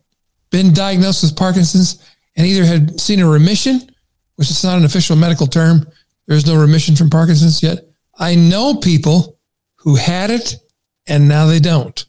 [0.51, 2.03] been diagnosed with Parkinson's
[2.35, 3.89] and either had seen a remission,
[4.35, 5.87] which is not an official medical term.
[6.27, 7.79] There's no remission from Parkinson's yet.
[8.19, 9.39] I know people
[9.75, 10.55] who had it
[11.07, 12.05] and now they don't.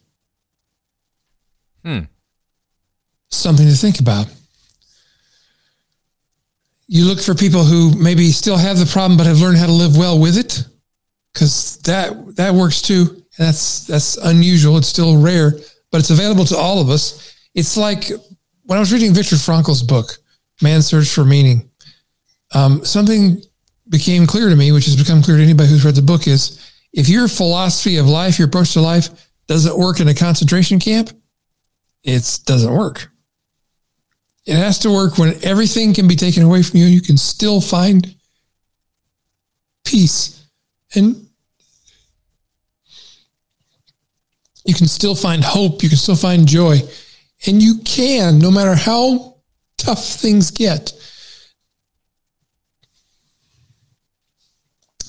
[1.83, 1.99] Hmm.
[3.29, 4.27] Something to think about.
[6.91, 9.71] You look for people who maybe still have the problem but have learned how to
[9.71, 10.65] live well with it,
[11.31, 13.05] because that that works too.
[13.37, 14.75] And that's that's unusual.
[14.77, 15.51] It's still rare,
[15.91, 17.35] but it's available to all of us.
[17.53, 18.09] It's like
[18.63, 20.17] when I was reading Viktor Frankl's book,
[20.63, 21.69] Man's Search for Meaning.
[22.55, 23.43] Um, something
[23.87, 26.59] became clear to me, which has become clear to anybody who's read the book, is
[26.91, 29.09] if your philosophy of life, your approach to life,
[29.47, 31.11] doesn't work in a concentration camp,
[32.03, 33.08] it doesn't work.
[34.49, 37.17] It has to work when everything can be taken away from you and you can
[37.17, 38.15] still find
[39.85, 40.43] peace.
[40.95, 41.27] And
[44.65, 46.79] you can still find hope, you can still find joy,
[47.45, 49.35] and you can, no matter how
[49.77, 50.93] tough things get.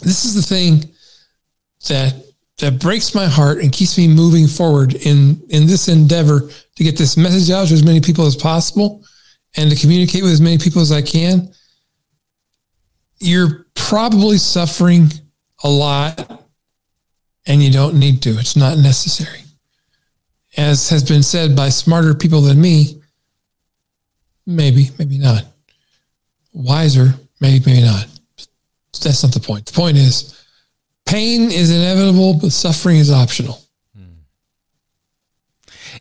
[0.02, 0.84] This is the thing
[1.88, 2.14] that
[2.58, 6.40] that breaks my heart and keeps me moving forward in in this endeavor
[6.76, 9.02] to get this message out to as many people as possible
[9.56, 11.52] and to communicate with as many people as I can.
[13.18, 15.10] You're probably suffering
[15.62, 16.46] a lot
[17.46, 18.30] and you don't need to.
[18.30, 19.40] It's not necessary.
[20.56, 23.00] As has been said by smarter people than me,
[24.46, 25.44] maybe, maybe not.
[26.52, 28.06] Wiser, maybe, maybe not.
[29.02, 29.66] That's not the point.
[29.66, 30.44] The point is
[31.06, 33.58] pain is inevitable, but suffering is optional.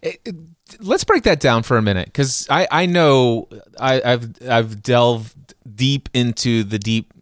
[0.03, 0.31] Eh, eh,
[0.79, 3.47] let's break that down for a minute because I, I know
[3.79, 7.13] I, I've I've delved deep into the deep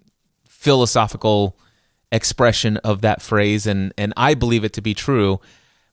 [0.48, 1.58] philosophical
[2.12, 5.40] expression of that phrase, and and I believe it to be true.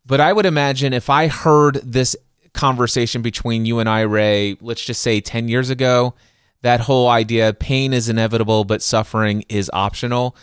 [0.07, 2.14] But I would imagine if I heard this
[2.53, 6.14] conversation between you and I, Ray, let's just say ten years ago,
[6.62, 10.37] that whole idea pain is inevitable, but suffering is optional.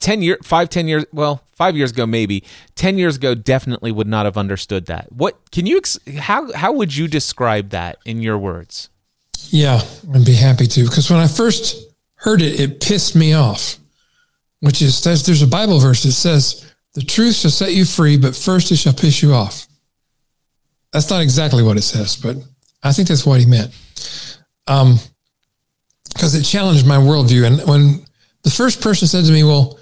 [0.00, 2.42] 10 year 5 10 years well 5 years ago maybe
[2.76, 5.80] 10 years ago definitely would not have understood that what can you
[6.18, 8.88] how how would you describe that in your words
[9.50, 9.82] Yeah,
[10.14, 10.84] I'd be happy to.
[10.84, 11.76] Because when I first
[12.14, 13.76] heard it, it pissed me off.
[14.60, 18.34] Which is there's a Bible verse that says, "The truth shall set you free, but
[18.34, 19.66] first it shall piss you off."
[20.92, 22.36] That's not exactly what it says, but
[22.82, 23.72] I think that's what he meant.
[24.68, 24.98] Um,
[26.14, 27.44] because it challenged my worldview.
[27.44, 28.06] And when
[28.44, 29.78] the first person said to me, "Well,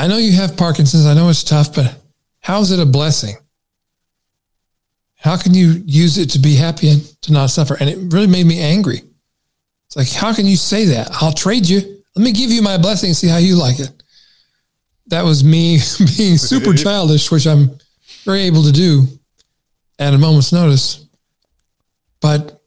[0.00, 1.06] I know you have Parkinson's.
[1.06, 1.94] I know it's tough, but
[2.40, 3.36] how is it a blessing?"
[5.20, 7.76] How can you use it to be happy and to not suffer?
[7.78, 9.02] And it really made me angry.
[9.86, 11.10] It's like, how can you say that?
[11.20, 12.02] I'll trade you.
[12.16, 13.90] Let me give you my blessing and see how you like it.
[15.08, 15.78] That was me
[16.16, 17.78] being super childish, which I'm
[18.24, 19.06] very able to do
[19.98, 21.04] at a moment's notice.
[22.22, 22.58] But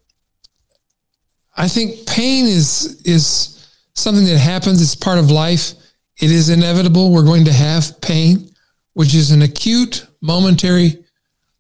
[1.56, 4.82] I think pain is is something that happens.
[4.82, 5.74] It's part of life.
[6.24, 7.12] It is inevitable.
[7.12, 8.50] We're going to have pain,
[8.94, 11.04] which is an acute, momentary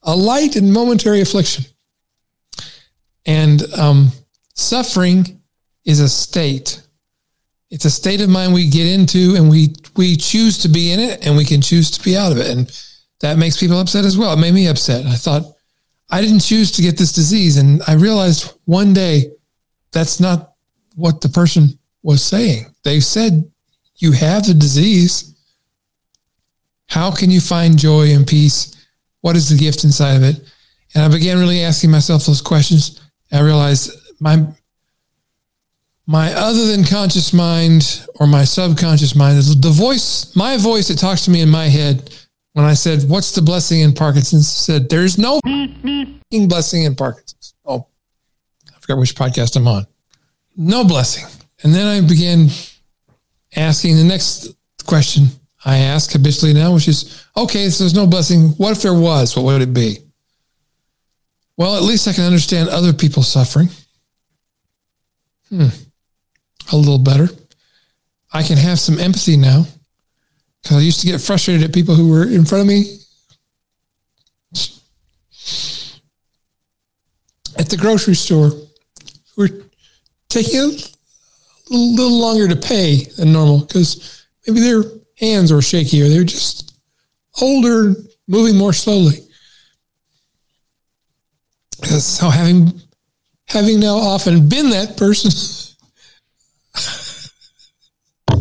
[0.03, 1.65] a light and momentary affliction.
[3.25, 4.11] And um,
[4.53, 5.41] suffering
[5.83, 6.81] is a state.
[7.71, 10.99] It's a state of mind we get into, and we we choose to be in
[11.01, 12.71] it, and we can choose to be out of it, and
[13.19, 14.31] that makes people upset as well.
[14.31, 15.05] It made me upset.
[15.05, 15.43] I thought
[16.09, 19.31] I didn't choose to get this disease, and I realized one day
[19.91, 20.53] that's not
[20.95, 22.73] what the person was saying.
[22.83, 23.51] They said
[24.03, 25.33] you have the disease.
[26.89, 28.75] How can you find joy and peace?
[29.21, 30.41] What is the gift inside of it?
[30.93, 32.99] And I began really asking myself those questions.
[33.31, 34.45] I realized my
[36.05, 40.97] my other than conscious mind or my subconscious mind is the voice, my voice that
[40.99, 42.13] talks to me in my head
[42.51, 44.49] when I said, What's the blessing in Parkinson's?
[44.49, 45.39] said, There's no
[46.29, 47.53] blessing in Parkinson's.
[47.65, 47.87] Oh,
[48.75, 49.87] I forgot which podcast I'm on.
[50.57, 51.25] No blessing.
[51.63, 52.49] And then I began
[53.55, 55.27] asking the next question
[55.65, 58.49] I ask habitually now, which is, okay, so there's no blessing.
[58.57, 59.35] What if there was?
[59.35, 59.99] What would it be?
[61.55, 63.69] Well, at least I can understand other people's suffering.
[65.49, 65.67] Hmm.
[66.71, 67.29] A little better.
[68.33, 69.65] I can have some empathy now
[70.61, 72.99] because I used to get frustrated at people who were in front of me
[77.57, 78.67] at the grocery store who
[79.37, 79.49] were
[80.29, 80.69] taking a
[81.73, 84.83] little, little longer to pay than normal because maybe their
[85.19, 86.79] hands were shaky or they're just
[87.41, 87.95] older,
[88.27, 89.17] moving more slowly.
[91.83, 92.81] So having
[93.47, 95.31] having now often been that person,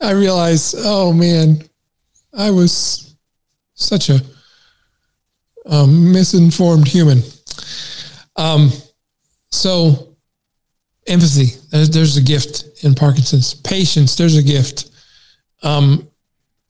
[0.00, 1.62] I realize, oh man,
[2.36, 3.14] I was
[3.74, 4.20] such a
[5.66, 7.22] um, misinformed human.
[8.34, 8.72] Um,
[9.50, 10.15] so
[11.06, 13.54] empathy, there's, there's a gift in Parkinson's.
[13.54, 14.90] Patience, there's a gift.
[15.62, 16.08] Um,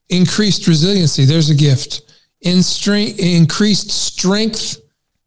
[0.09, 2.03] increased resiliency, there's a gift.
[2.43, 4.81] In strength, increased strength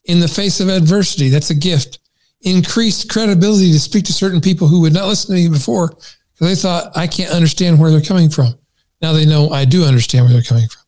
[0.05, 1.99] in the face of adversity, that's a gift.
[2.41, 6.47] Increased credibility to speak to certain people who would not listen to me before because
[6.47, 8.57] they thought I can't understand where they're coming from.
[9.01, 10.83] Now they know I do understand where they're coming from.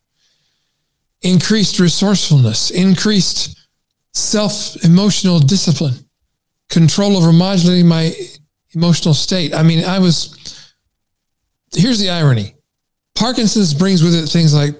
[1.22, 3.60] Increased resourcefulness, increased
[4.14, 5.94] self emotional discipline,
[6.72, 8.14] control over modulating my
[8.74, 9.54] emotional state.
[9.54, 10.74] I mean, I was,
[11.76, 12.56] here's the irony
[13.16, 14.74] Parkinson's brings with it things like,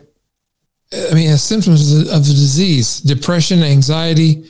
[1.12, 4.50] I mean, symptoms of the, of the disease, depression, anxiety,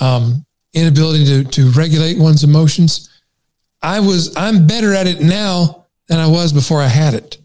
[0.00, 3.10] um, inability to, to regulate one's emotions.
[3.82, 7.38] I was, I'm better at it now than I was before I had it.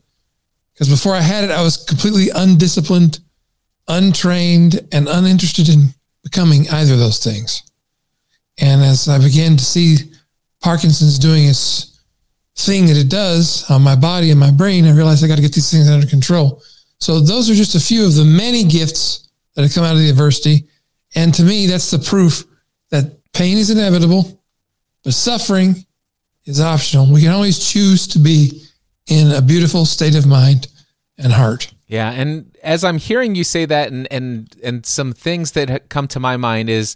[0.73, 3.19] Because before I had it, I was completely undisciplined,
[3.87, 5.89] untrained, and uninterested in
[6.23, 7.68] becoming either of those things.
[8.61, 9.97] And as I began to see
[10.61, 12.01] Parkinson's doing its
[12.55, 15.41] thing that it does on my body and my brain, I realized I got to
[15.41, 16.61] get these things under control.
[16.99, 19.99] So those are just a few of the many gifts that have come out of
[19.99, 20.67] the adversity.
[21.15, 22.43] And to me, that's the proof
[22.91, 24.41] that pain is inevitable,
[25.03, 25.85] but suffering
[26.45, 27.11] is optional.
[27.11, 28.63] We can always choose to be
[29.07, 30.67] in a beautiful state of mind
[31.17, 31.73] and heart.
[31.87, 36.07] Yeah, and as I'm hearing you say that, and and and some things that come
[36.09, 36.95] to my mind is,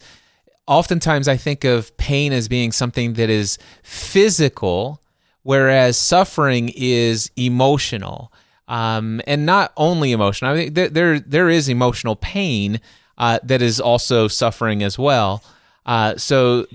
[0.68, 5.02] oftentimes I think of pain as being something that is physical,
[5.44, 8.32] whereas suffering is emotional,
[8.68, 10.52] um, and not only emotional.
[10.52, 12.80] I mean, there there, is emotional pain
[13.18, 15.44] uh, that is also suffering as well.
[15.86, 16.66] Uh, so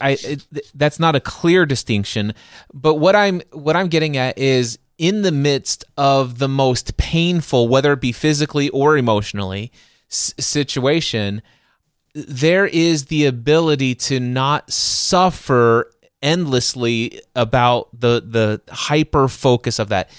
[0.00, 2.34] I, it, that's not a clear distinction,
[2.74, 7.68] but what I'm what I'm getting at is in the midst of the most painful,
[7.68, 9.70] whether it be physically or emotionally,
[10.10, 11.42] s- situation,
[12.16, 15.90] there is the ability to not suffer
[16.22, 20.10] endlessly about the the hyper focus of that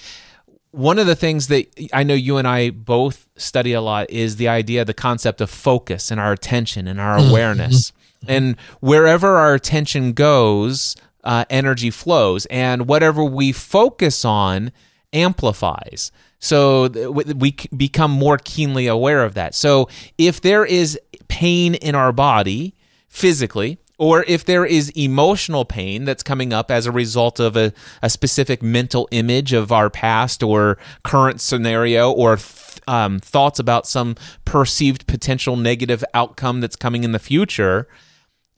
[0.71, 4.35] one of the things that I know you and I both study a lot is
[4.35, 7.31] the idea, the concept of focus and our attention and our mm-hmm.
[7.31, 7.91] awareness.
[7.91, 7.97] Mm-hmm.
[8.17, 8.31] Mm-hmm.
[8.31, 12.45] and wherever our attention goes, uh, energy flows.
[12.47, 14.71] And whatever we focus on
[15.13, 16.11] amplifies.
[16.39, 19.55] So th- we c- become more keenly aware of that.
[19.55, 20.99] So if there is
[21.37, 22.73] pain in our body
[23.07, 27.71] physically, or if there is emotional pain that's coming up as a result of a,
[28.01, 33.85] a specific mental image of our past or current scenario or th- um, thoughts about
[33.85, 34.15] some
[34.45, 37.87] perceived potential negative outcome that's coming in the future,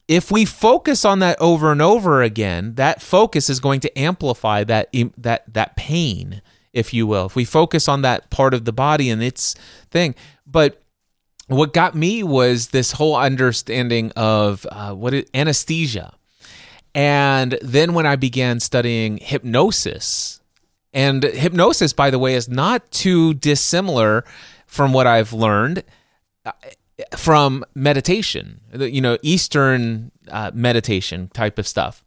[0.08, 4.64] if we focus on that over and over again, that focus is going to amplify
[4.64, 6.40] that that that pain,
[6.72, 7.26] if you will.
[7.26, 9.54] If we focus on that part of the body and its
[9.90, 10.14] thing,
[10.46, 10.82] but
[11.56, 16.14] what got me was this whole understanding of uh, what anesthesia.
[16.94, 20.40] And then when I began studying hypnosis,
[20.92, 24.24] and hypnosis, by the way, is not too dissimilar
[24.66, 25.84] from what I've learned
[26.44, 26.52] uh,
[27.16, 32.04] from meditation, you know, Eastern uh, meditation type of stuff.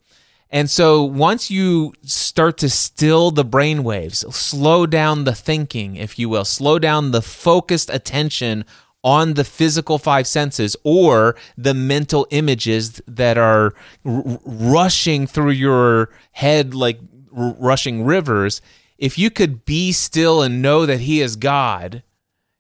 [0.50, 6.20] And so once you start to still the brain waves, slow down the thinking, if
[6.20, 8.64] you will, slow down the focused attention
[9.04, 13.74] on the physical five senses or the mental images that are
[14.06, 17.00] r- rushing through your head like
[17.36, 18.62] r- rushing rivers,
[18.98, 22.04] if you could be still and know that He is God,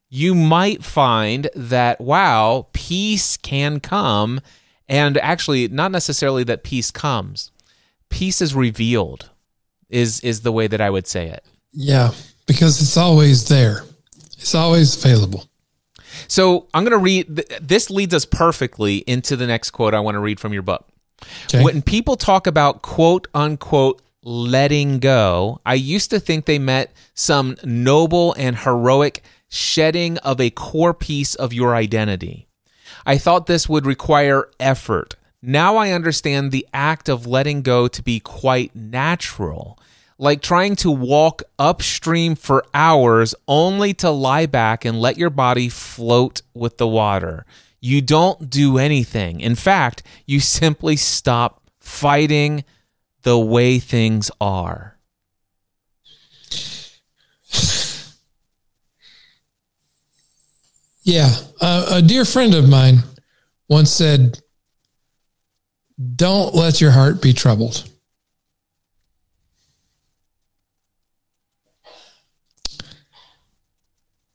[0.09, 4.41] you might find that, wow, peace can come.
[4.87, 7.51] And actually, not necessarily that peace comes,
[8.09, 9.29] peace is revealed,
[9.89, 11.43] is, is the way that I would say it.
[11.71, 12.11] Yeah,
[12.45, 13.83] because it's always there,
[14.37, 15.45] it's always available.
[16.27, 17.27] So I'm going to read.
[17.61, 20.87] This leads us perfectly into the next quote I want to read from your book.
[21.45, 21.63] Okay.
[21.63, 27.55] When people talk about quote unquote letting go, I used to think they meant some
[27.63, 32.47] noble and heroic shedding of a core piece of your identity.
[33.05, 35.15] I thought this would require effort.
[35.41, 39.77] Now I understand the act of letting go to be quite natural
[40.23, 45.67] like trying to walk upstream for hours only to lie back and let your body
[45.67, 47.45] float with the water.
[47.81, 49.41] You don't do anything.
[49.41, 52.63] In fact, you simply stop fighting
[53.23, 54.97] the way things are.
[61.03, 61.35] Yeah.
[61.59, 62.99] A dear friend of mine
[63.67, 64.39] once said,
[66.15, 67.89] Don't let your heart be troubled.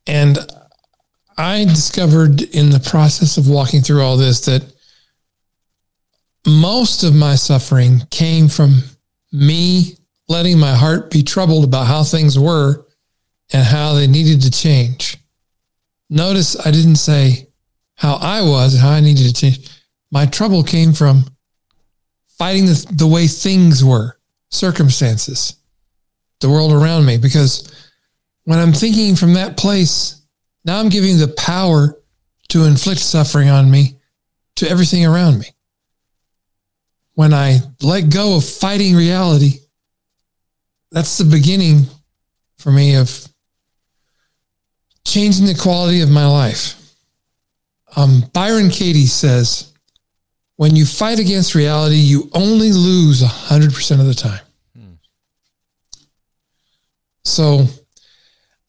[0.09, 0.39] And
[1.37, 4.63] I discovered in the process of walking through all this that
[6.47, 8.81] most of my suffering came from
[9.31, 9.97] me
[10.27, 12.87] letting my heart be troubled about how things were
[13.53, 15.17] and how they needed to change.
[16.09, 17.49] Notice I didn't say
[17.93, 19.69] how I was and how I needed to change.
[20.11, 21.25] My trouble came from
[22.39, 24.17] fighting the, the way things were,
[24.49, 25.55] circumstances,
[26.39, 27.71] the world around me, because
[28.49, 30.23] when I'm thinking from that place,
[30.65, 32.01] now I'm giving the power
[32.47, 33.99] to inflict suffering on me
[34.55, 35.45] to everything around me.
[37.13, 39.59] When I let go of fighting reality,
[40.89, 41.81] that's the beginning
[42.57, 43.27] for me of
[45.05, 46.75] changing the quality of my life.
[47.95, 49.71] Um, Byron Katie says,
[50.55, 54.41] when you fight against reality, you only lose 100% of the time.
[54.75, 54.93] Hmm.
[57.23, 57.67] So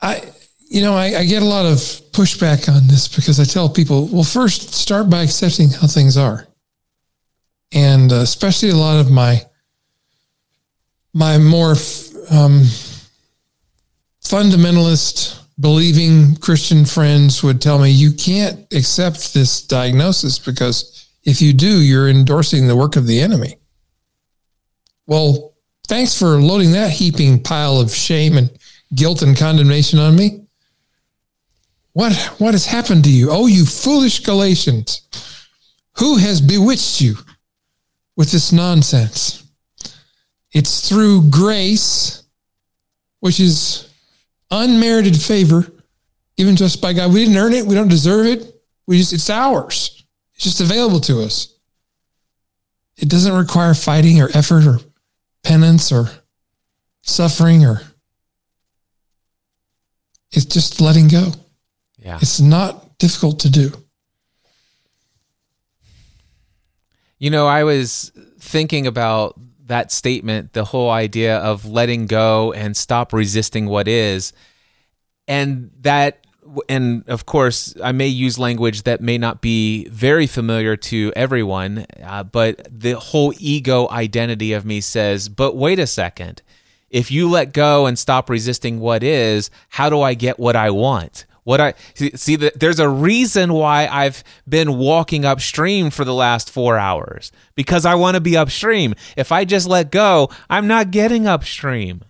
[0.02, 0.22] I,
[0.68, 1.78] you know, I, I, get a lot of
[2.12, 6.46] pushback on this because I tell people, well, first start by accepting how things are,
[7.72, 9.42] and uh, especially a lot of my
[11.12, 11.72] my more
[12.30, 12.62] um,
[14.22, 21.52] fundamentalist believing Christian friends would tell me you can't accept this diagnosis because if you
[21.52, 23.56] do, you're endorsing the work of the enemy.
[25.06, 25.54] Well,
[25.86, 28.50] thanks for loading that heaping pile of shame and
[28.94, 30.46] guilt and condemnation on me?
[31.92, 33.30] What, what has happened to you?
[33.30, 35.02] Oh, you foolish Galatians.
[35.98, 37.16] Who has bewitched you
[38.16, 39.44] with this nonsense?
[40.52, 42.22] It's through grace,
[43.20, 43.88] which is
[44.50, 45.70] unmerited favor
[46.36, 47.12] given to us by God.
[47.12, 47.66] We didn't earn it.
[47.66, 48.62] We don't deserve it.
[48.86, 50.04] We just, it's ours.
[50.34, 51.54] It's just available to us.
[52.96, 54.78] it doesn't require fighting or effort or
[55.42, 56.10] penance or
[57.02, 57.82] suffering or
[60.32, 61.32] it's just letting go.
[61.98, 62.18] Yeah.
[62.20, 63.72] It's not difficult to do.
[67.18, 72.76] You know, I was thinking about that statement, the whole idea of letting go and
[72.76, 74.32] stop resisting what is.
[75.28, 76.26] And that,
[76.68, 81.86] and of course, I may use language that may not be very familiar to everyone,
[82.02, 86.42] uh, but the whole ego identity of me says, but wait a second.
[86.90, 90.70] If you let go and stop resisting what is, how do I get what I
[90.70, 91.24] want?
[91.44, 96.50] What I see, that there's a reason why I've been walking upstream for the last
[96.50, 98.94] four hours because I want to be upstream.
[99.16, 102.02] If I just let go, I'm not getting upstream.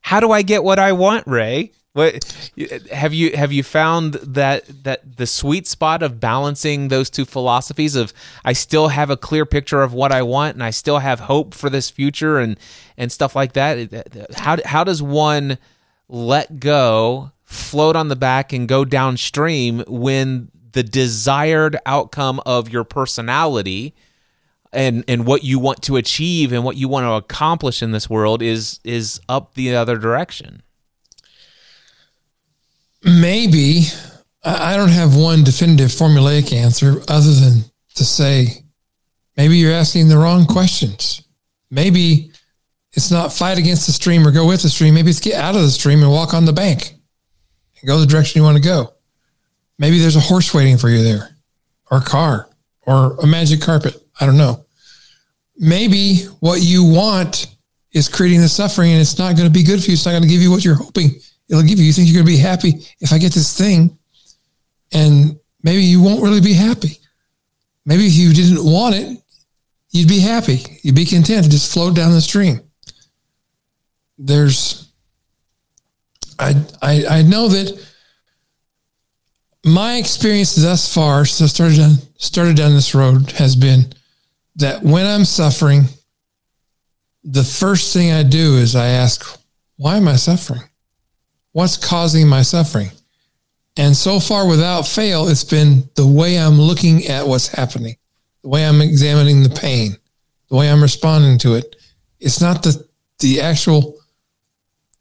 [0.00, 1.72] How do I get what I want, Ray?
[1.94, 2.50] What
[2.90, 7.94] have you have you found that that the sweet spot of balancing those two philosophies
[7.94, 8.12] of
[8.44, 11.54] I still have a clear picture of what I want and I still have hope
[11.54, 12.58] for this future and
[12.96, 14.28] and stuff like that?
[14.34, 15.56] How how does one
[16.08, 22.82] let go float on the back and go downstream when the desired outcome of your
[22.82, 23.94] personality
[24.72, 28.10] and and what you want to achieve and what you want to accomplish in this
[28.10, 30.60] world is is up the other direction
[33.04, 33.82] maybe
[34.44, 38.46] i don't have one definitive formulaic answer other than to say
[39.36, 41.22] maybe you're asking the wrong questions
[41.70, 42.30] maybe
[42.92, 45.54] it's not fight against the stream or go with the stream maybe it's get out
[45.54, 46.94] of the stream and walk on the bank
[47.84, 48.94] and go the direction you want to go.
[49.78, 51.36] Maybe there's a horse waiting for you there,
[51.90, 52.48] or a car,
[52.86, 53.94] or a magic carpet.
[54.20, 54.64] I don't know.
[55.56, 57.48] Maybe what you want
[57.92, 59.94] is creating the suffering and it's not going to be good for you.
[59.94, 61.10] It's not going to give you what you're hoping
[61.48, 61.84] it'll give you.
[61.84, 63.98] You think you're going to be happy if I get this thing.
[64.92, 66.98] And maybe you won't really be happy.
[67.86, 69.18] Maybe if you didn't want it,
[69.90, 70.60] you'd be happy.
[70.82, 72.60] You'd be content to just float down the stream.
[74.16, 74.84] There's
[76.38, 77.80] I, I, I know that
[79.64, 83.92] my experience thus far, so started down, started down this road, has been
[84.56, 85.84] that when I'm suffering,
[87.22, 89.40] the first thing I do is I ask,
[89.76, 90.62] why am I suffering?
[91.54, 92.90] What's causing my suffering?
[93.76, 97.94] And so far, without fail, it's been the way I'm looking at what's happening,
[98.42, 99.96] the way I'm examining the pain,
[100.48, 101.76] the way I'm responding to it.
[102.18, 102.84] It's not the
[103.20, 104.00] the actual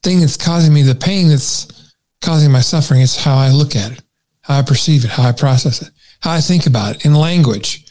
[0.04, 1.92] thing that's causing me the pain that's
[2.22, 3.02] causing my suffering.
[3.02, 4.04] It's how I look at it,
[4.42, 5.90] how I perceive it, how I process it,
[6.20, 7.84] how I think about it in language.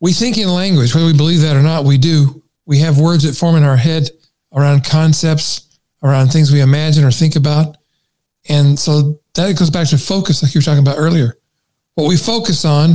[0.00, 2.42] We think in language, whether we believe that or not, we do.
[2.64, 4.08] We have words that form in our head
[4.54, 7.77] around concepts, around things we imagine or think about.
[8.48, 11.36] And so that goes back to focus, like you were talking about earlier.
[11.94, 12.94] What we focus on,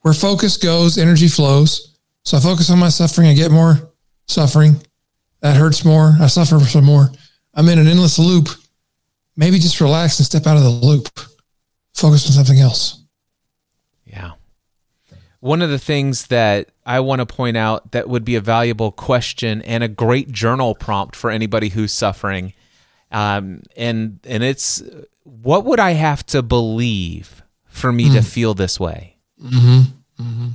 [0.00, 1.96] where focus goes, energy flows.
[2.24, 3.92] So I focus on my suffering, I get more
[4.26, 4.76] suffering.
[5.40, 6.14] That hurts more.
[6.20, 7.10] I suffer some more.
[7.52, 8.48] I'm in an endless loop.
[9.36, 11.08] Maybe just relax and step out of the loop.
[11.92, 13.04] Focus on something else.
[14.06, 14.32] Yeah.
[15.40, 18.90] One of the things that I want to point out that would be a valuable
[18.90, 22.54] question and a great journal prompt for anybody who's suffering,
[23.14, 24.82] um, and and it's
[25.22, 28.14] what would I have to believe for me mm.
[28.14, 29.16] to feel this way?
[29.40, 30.22] Mm-hmm.
[30.22, 30.48] Mm-hmm.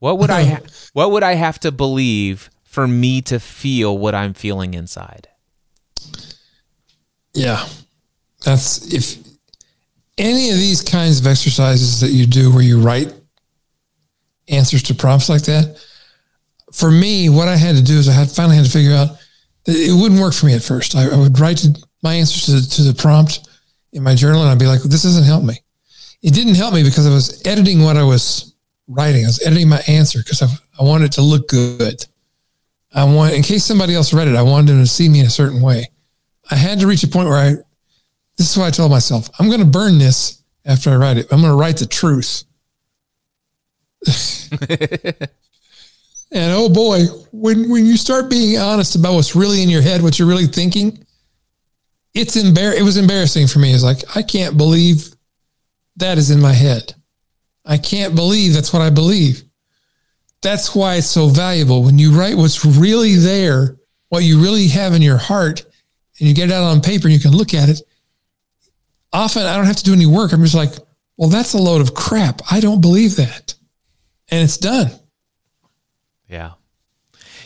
[0.00, 0.60] What would I ha-
[0.92, 5.28] What would I have to believe for me to feel what I'm feeling inside?
[7.32, 7.64] Yeah.
[8.44, 9.18] That's if
[10.18, 13.14] any of these kinds of exercises that you do where you write
[14.48, 15.80] answers to prompts like that,
[16.72, 19.10] for me, what I had to do is I had finally had to figure out
[19.66, 20.96] it wouldn't work for me at first.
[20.96, 21.64] I, I would write
[22.02, 23.48] my answers to the, to the prompt
[23.92, 25.54] in my journal and I'd be like, this doesn't help me.
[26.22, 28.54] It didn't help me because I was editing what I was
[28.88, 29.24] writing.
[29.24, 30.46] I was editing my answer because I,
[30.78, 32.04] I wanted it to look good.
[32.92, 35.26] I want, in case somebody else read it, I wanted them to see me in
[35.26, 35.86] a certain way.
[36.50, 37.54] I had to reach a point where I,
[38.36, 41.26] this is why I told myself, I'm going to burn this after I write it.
[41.30, 42.44] I'm going to write the truth.
[46.32, 50.02] and oh boy, when, when you start being honest about what's really in your head,
[50.02, 51.04] what you're really thinking,
[52.14, 53.72] it's embar- it was embarrassing for me.
[53.72, 55.14] It's like, I can't believe
[55.96, 56.94] that is in my head.
[57.64, 59.42] I can't believe that's what I believe.
[60.42, 61.82] That's why it's so valuable.
[61.82, 63.76] When you write what's really there,
[64.08, 65.64] what you really have in your heart,
[66.18, 67.80] and you get it out on paper and you can look at it,
[69.12, 70.32] often I don't have to do any work.
[70.32, 70.72] I'm just like,
[71.16, 72.40] well, that's a load of crap.
[72.50, 73.54] I don't believe that.
[74.30, 74.90] And it's done.
[76.28, 76.52] Yeah.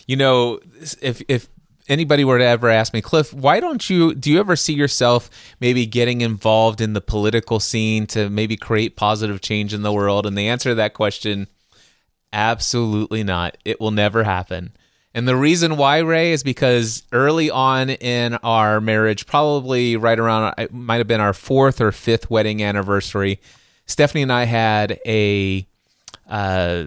[0.07, 0.61] You know,
[1.01, 1.49] if if
[1.89, 5.31] anybody were to ever ask me, Cliff, why don't you do you ever see yourself
[5.61, 10.27] maybe getting involved in the political scene to maybe create positive change in the world?
[10.27, 11.49] And the answer to that question
[12.33, 13.57] Absolutely not.
[13.65, 14.73] It will never happen.
[15.15, 20.53] And the reason why, Ray, is because early on in our marriage, probably right around,
[20.59, 23.41] it might have been our fourth or fifth wedding anniversary,
[23.87, 25.65] Stephanie and I had a
[26.29, 26.87] uh,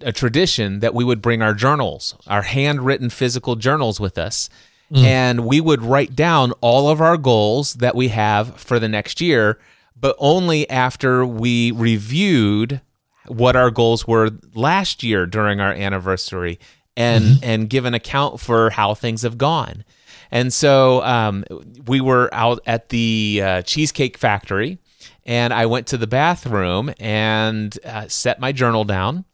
[0.00, 4.48] a tradition that we would bring our journals, our handwritten physical journals with us.
[4.94, 9.20] And we would write down all of our goals that we have for the next
[9.20, 9.58] year,
[10.00, 12.80] but only after we reviewed
[13.26, 16.60] what our goals were last year during our anniversary
[16.96, 19.84] and and give an account for how things have gone.
[20.30, 21.44] And so um,
[21.86, 24.78] we were out at the uh, Cheesecake Factory,
[25.24, 29.24] and I went to the bathroom and uh, set my journal down.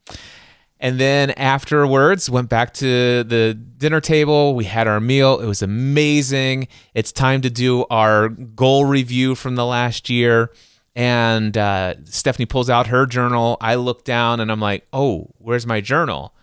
[0.82, 4.56] And then afterwards, went back to the dinner table.
[4.56, 5.38] We had our meal.
[5.38, 6.66] It was amazing.
[6.92, 10.50] It's time to do our goal review from the last year.
[10.96, 13.58] And uh, Stephanie pulls out her journal.
[13.60, 16.34] I look down and I'm like, oh, where's my journal?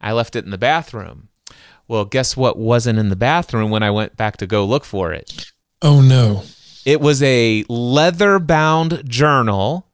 [0.00, 1.28] I left it in the bathroom.
[1.88, 5.12] Well, guess what wasn't in the bathroom when I went back to go look for
[5.12, 5.50] it?
[5.82, 6.44] Oh no.
[6.84, 9.87] It was a leather bound journal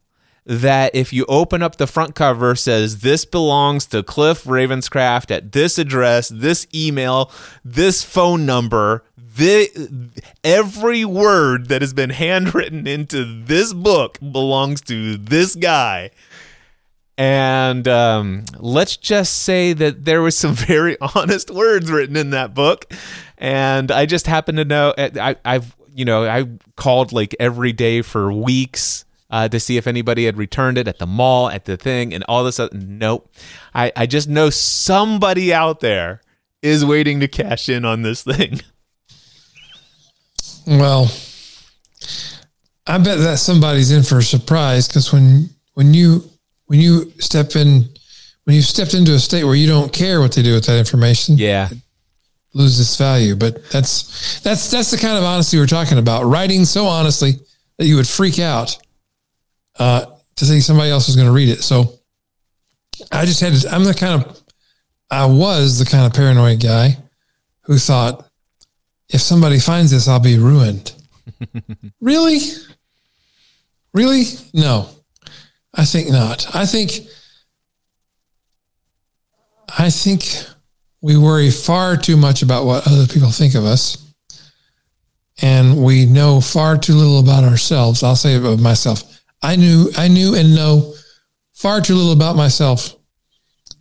[0.46, 5.52] that if you open up the front cover says this belongs to Cliff Ravenscraft at
[5.52, 7.30] this address, this email,
[7.64, 10.10] this phone number, the,
[10.42, 16.10] every word that has been handwritten into this book belongs to this guy.
[17.16, 22.54] And um, let's just say that there was some very honest words written in that
[22.54, 22.92] book.
[23.38, 28.02] And I just happen to know I, I've you know I called like every day
[28.02, 29.04] for weeks
[29.34, 32.22] uh, to see if anybody had returned it at the mall at the thing and
[32.28, 32.60] all this.
[32.60, 33.28] Other, nope.
[33.74, 36.20] I I just know somebody out there
[36.62, 38.60] is waiting to cash in on this thing.
[40.66, 41.10] Well,
[42.86, 46.24] I bet that somebody's in for a surprise because when when you
[46.66, 47.84] when you step in
[48.44, 50.78] when you stepped into a state where you don't care what they do with that
[50.78, 51.68] information, Yeah.
[52.54, 53.36] lose its value.
[53.36, 56.24] But that's that's that's the kind of honesty we're talking about.
[56.24, 57.32] Writing so honestly
[57.78, 58.78] that you would freak out
[59.78, 60.06] uh,
[60.36, 61.62] to think somebody else was going to read it.
[61.62, 61.98] So
[63.10, 64.40] I just had to, I'm the kind of
[65.10, 66.96] I was the kind of paranoid guy
[67.62, 68.28] who thought
[69.08, 70.92] if somebody finds this, I'll be ruined.
[72.00, 72.38] really?
[73.92, 74.24] Really?
[74.52, 74.88] No.
[75.72, 76.54] I think not.
[76.54, 76.92] I think
[79.76, 80.24] I think
[81.00, 83.98] we worry far too much about what other people think of us.
[85.42, 88.02] And we know far too little about ourselves.
[88.02, 89.13] I'll say it about myself.
[89.44, 90.94] I knew I knew and know
[91.52, 92.96] far too little about myself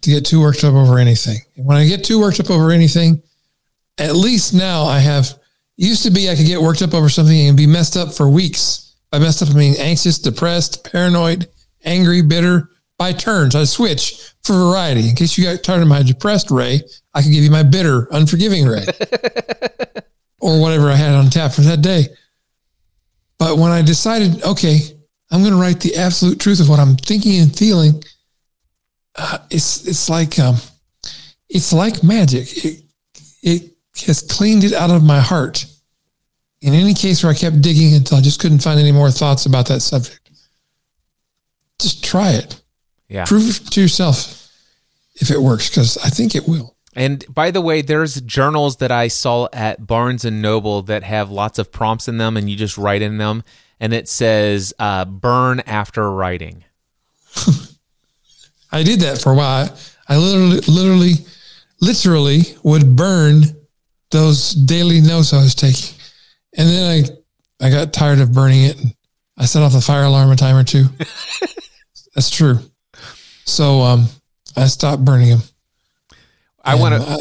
[0.01, 1.37] to get too worked up over anything.
[1.55, 3.23] And when I get too worked up over anything,
[3.97, 5.39] at least now I have
[5.77, 8.29] used to be I could get worked up over something and be messed up for
[8.29, 8.95] weeks.
[9.13, 11.47] I messed up I mean anxious, depressed, paranoid,
[11.85, 13.55] angry, bitter by turns.
[13.55, 15.07] I switch for variety.
[15.07, 16.81] In case you got tired of my depressed Ray,
[17.13, 18.85] I could give you my bitter, unforgiving Ray.
[20.41, 22.07] or whatever I had on tap for that day.
[23.37, 24.79] But when I decided, okay,
[25.31, 28.03] I'm going to write the absolute truth of what I'm thinking and feeling,
[29.15, 30.55] uh, it's it's like um,
[31.49, 32.47] it's like magic.
[32.63, 32.83] It
[33.41, 33.71] it
[34.05, 35.65] has cleaned it out of my heart.
[36.61, 39.45] In any case where I kept digging until I just couldn't find any more thoughts
[39.45, 40.29] about that subject,
[41.79, 42.61] just try it.
[43.09, 43.25] Yeah.
[43.25, 44.49] Prove it to yourself
[45.15, 46.75] if it works, because I think it will.
[46.95, 51.29] And by the way, there's journals that I saw at Barnes and Noble that have
[51.29, 53.43] lots of prompts in them, and you just write in them,
[53.83, 56.63] and it says uh, "burn after writing."
[58.71, 59.77] I did that for a while.
[60.07, 61.13] I literally, literally,
[61.81, 63.43] literally would burn
[64.09, 65.99] those daily notes I was taking,
[66.57, 67.05] and then
[67.61, 68.79] I, I got tired of burning it.
[68.81, 68.95] And
[69.37, 70.85] I set off the fire alarm a time or two.
[72.15, 72.59] That's true.
[73.43, 74.05] So um,
[74.55, 75.41] I stopped burning them.
[76.63, 77.09] I want to.
[77.09, 77.17] Uh,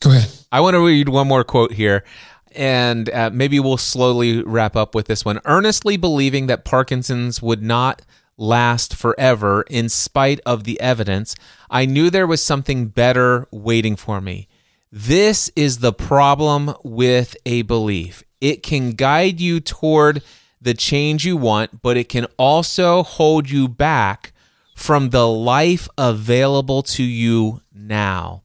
[0.00, 0.30] go ahead.
[0.50, 2.04] I want to read one more quote here,
[2.52, 5.40] and uh, maybe we'll slowly wrap up with this one.
[5.44, 8.02] Earnestly believing that Parkinson's would not
[8.36, 11.36] last forever in spite of the evidence,
[11.68, 14.48] I knew there was something better waiting for me.
[14.90, 18.24] This is the problem with a belief.
[18.40, 20.22] It can guide you toward
[20.60, 24.32] the change you want, but it can also hold you back
[24.74, 28.42] from the life available to you now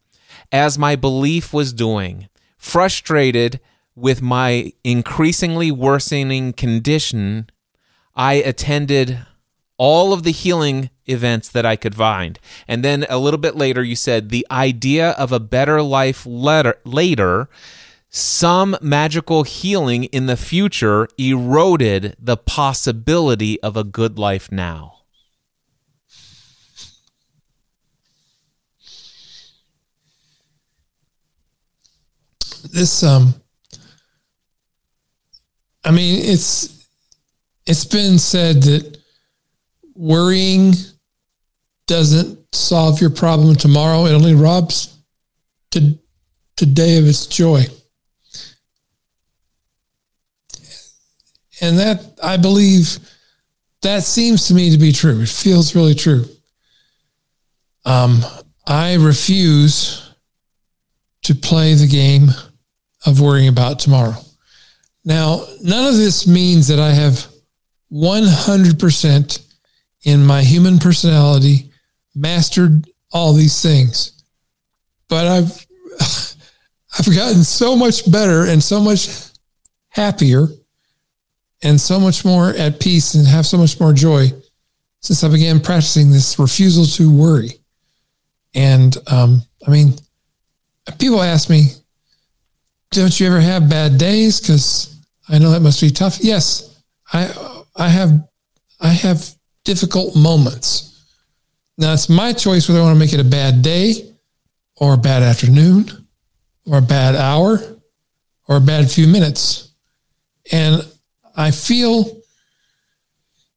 [0.52, 2.30] as my belief was doing.
[2.58, 3.60] Frustrated
[3.96, 7.50] with my increasingly worsening condition,
[8.16, 9.20] I attended
[9.78, 12.40] all of the healing events that I could find.
[12.68, 16.78] And then a little bit later, you said the idea of a better life letter,
[16.84, 17.50] later,
[18.10, 24.94] some magical healing in the future eroded the possibility of a good life now.
[32.72, 33.36] This um
[35.86, 36.88] I mean it's
[37.68, 38.98] it's been said that
[39.96, 40.74] worrying
[41.88, 44.06] doesn't solve your problem tomorrow.
[44.06, 44.98] It only robs
[45.72, 45.98] to,
[46.56, 47.66] today of its joy.
[51.62, 53.00] And that I believe
[53.82, 55.22] that seems to me to be true.
[55.22, 56.26] It feels really true.
[57.86, 58.20] Um,
[58.68, 60.12] I refuse
[61.24, 62.30] to play the game
[63.06, 64.16] of worrying about tomorrow.
[65.06, 67.28] Now, none of this means that I have
[67.94, 69.46] 100%
[70.04, 71.72] in my human personality
[72.16, 74.24] mastered all these things.
[75.08, 75.66] But I've
[76.98, 79.10] I've gotten so much better and so much
[79.90, 80.48] happier
[81.62, 84.32] and so much more at peace and have so much more joy
[85.02, 87.52] since I began practicing this refusal to worry.
[88.54, 89.94] And um, I mean,
[90.98, 91.72] people ask me,
[92.92, 94.95] "Don't you ever have bad days?" Because
[95.30, 96.20] I know that must be tough.
[96.22, 97.34] Yes, I
[97.76, 98.28] I have
[98.80, 99.30] I have
[99.64, 101.04] difficult moments.
[101.78, 104.14] Now it's my choice whether I want to make it a bad day,
[104.78, 106.08] or a bad afternoon,
[106.66, 107.60] or a bad hour,
[108.48, 109.72] or a bad few minutes.
[110.52, 110.86] And
[111.36, 112.22] I feel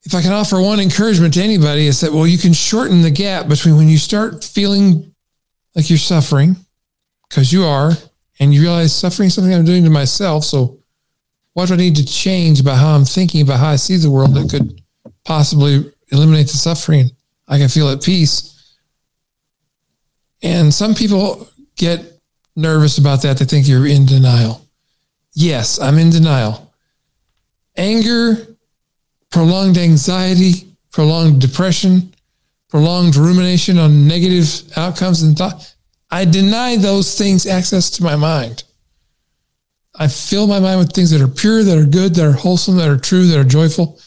[0.05, 3.11] if I can offer one encouragement to anybody, is that, well, you can shorten the
[3.11, 5.15] gap between when you start feeling
[5.75, 6.57] like you're suffering,
[7.29, 7.93] because you are,
[8.41, 10.45] and you realize suffering is something I'm doing to myself.
[10.45, 10.79] So,
[11.59, 14.13] what do I need to change about how I'm thinking about how I see the
[14.13, 14.81] world that could
[15.25, 17.11] possibly eliminate the suffering?
[17.49, 18.77] I can feel at peace.
[20.41, 22.01] And some people get
[22.55, 23.39] nervous about that.
[23.39, 24.65] They think you're in denial.
[25.33, 26.73] Yes, I'm in denial.
[27.77, 28.47] Anger,
[29.29, 32.15] prolonged anxiety, prolonged depression,
[32.69, 35.75] prolonged rumination on negative outcomes and thought.
[36.09, 38.63] I deny those things access to my mind.
[39.99, 42.77] I fill my mind with things that are pure, that are good, that are wholesome,
[42.77, 44.01] that are true, that are joyful.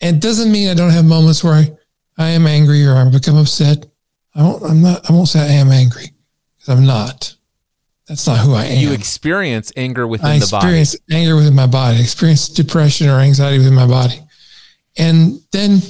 [0.00, 1.70] And it doesn't mean I don't have moments where I,
[2.18, 3.86] I am angry or I become upset.
[4.34, 6.12] I won't, I'm not, I won't say I am angry
[6.56, 7.34] because I'm not.
[8.06, 8.78] That's not who I am.
[8.82, 10.66] You experience anger within I the body.
[10.66, 11.98] experience anger within my body.
[11.98, 14.20] I experience depression or anxiety within my body.
[14.98, 15.80] And then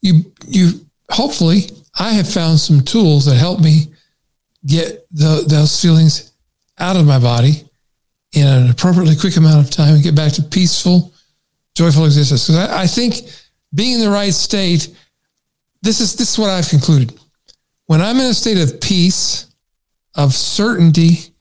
[0.00, 3.92] you, you, hopefully I have found some tools that help me
[4.66, 6.32] get the, those feelings
[6.78, 7.67] out of my body
[8.32, 11.12] in an appropriately quick amount of time and get back to peaceful,
[11.74, 12.46] joyful existence.
[12.46, 13.22] Because I, I think
[13.74, 14.94] being in the right state,
[15.82, 17.18] this is this is what I've concluded.
[17.86, 19.46] When I'm in a state of peace,
[20.14, 21.34] of certainty,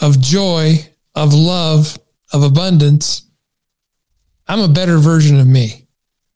[0.00, 0.78] of joy,
[1.14, 1.98] of love,
[2.32, 3.30] of abundance,
[4.48, 5.86] I'm a better version of me.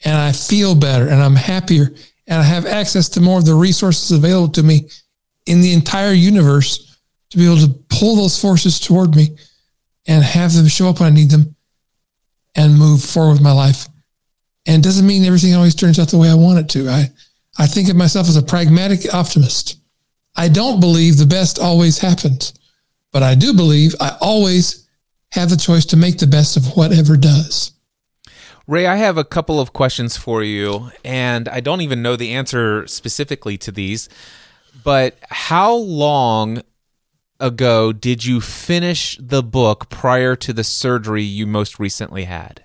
[0.05, 1.92] And I feel better and I'm happier
[2.28, 4.88] and I have access to more of the resources available to me
[5.46, 9.36] in the entire universe to be able to pull those forces toward me
[10.09, 11.54] and have them show up when I need them
[12.56, 13.86] and move forward with my life.
[14.66, 16.88] And doesn't mean everything always turns out the way I want it to.
[16.88, 17.11] I,
[17.59, 19.76] I think of myself as a pragmatic optimist.
[20.34, 22.54] I don't believe the best always happens,
[23.12, 24.88] but I do believe I always
[25.32, 27.72] have the choice to make the best of whatever does.
[28.66, 32.32] Ray, I have a couple of questions for you, and I don't even know the
[32.32, 34.09] answer specifically to these.
[34.84, 36.62] But how long
[37.41, 42.64] ago did you finish the book prior to the surgery you most recently had?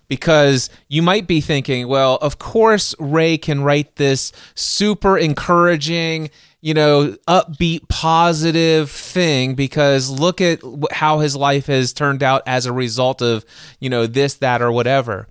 [0.08, 6.30] Because you might be thinking, well, of course, Ray can write this super encouraging,
[6.62, 12.66] you know, upbeat, positive thing because look at how his life has turned out as
[12.66, 13.44] a result of,
[13.80, 15.28] you know, this, that, or whatever.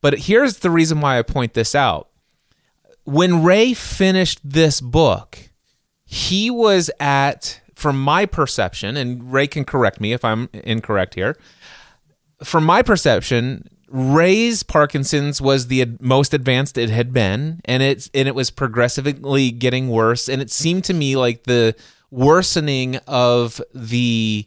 [0.00, 2.08] But here's the reason why I point this out
[3.06, 5.38] when Ray finished this book,
[6.04, 11.36] he was at, from my perception, and Ray can correct me if I'm incorrect here.
[12.42, 18.10] From my perception, Ray's Parkinson's was the ad- most advanced it had been, and it's
[18.14, 20.28] and it was progressively getting worse.
[20.28, 21.74] And it seemed to me like the
[22.10, 24.46] worsening of the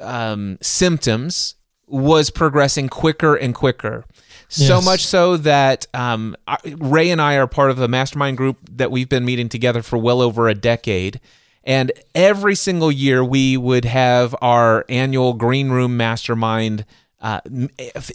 [0.00, 1.56] um, symptoms
[1.86, 4.04] was progressing quicker and quicker.
[4.48, 4.84] So Yes.
[4.84, 9.08] much so that um, Ray and I are part of a mastermind group that we've
[9.08, 11.20] been meeting together for well over a decade.
[11.64, 16.86] And every single year, we would have our annual Green Room Mastermind
[17.20, 17.40] uh,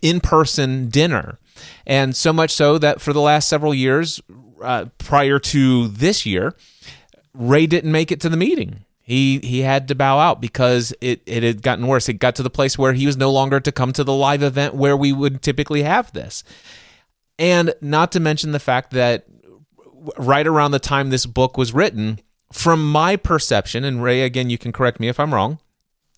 [0.02, 1.40] in person dinner.
[1.86, 4.22] And so much so that for the last several years,
[4.62, 6.56] uh, prior to this year,
[7.34, 8.86] Ray didn't make it to the meeting.
[9.02, 12.08] He he had to bow out because it, it had gotten worse.
[12.08, 14.42] It got to the place where he was no longer to come to the live
[14.42, 16.44] event where we would typically have this.
[17.38, 19.26] And not to mention the fact that
[20.18, 22.20] right around the time this book was written,
[22.54, 25.60] from my perception, and Ray, again, you can correct me if I'm wrong,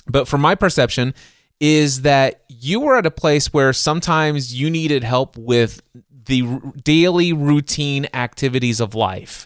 [0.05, 1.15] but from my perception,
[1.59, 5.81] is that you were at a place where sometimes you needed help with
[6.25, 9.45] the r- daily routine activities of life.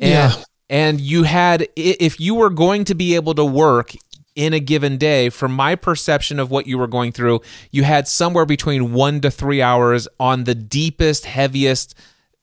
[0.00, 0.34] And, Yeah.
[0.70, 3.92] And you had, if you were going to be able to work
[4.34, 8.08] in a given day, from my perception of what you were going through, you had
[8.08, 11.94] somewhere between one to three hours on the deepest, heaviest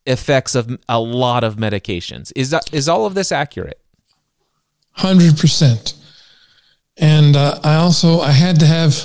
[0.05, 2.31] effects of a lot of medications.
[2.35, 3.81] Is that is all of this accurate?
[4.91, 5.95] Hundred percent.
[6.97, 8.95] And uh, I also I had to have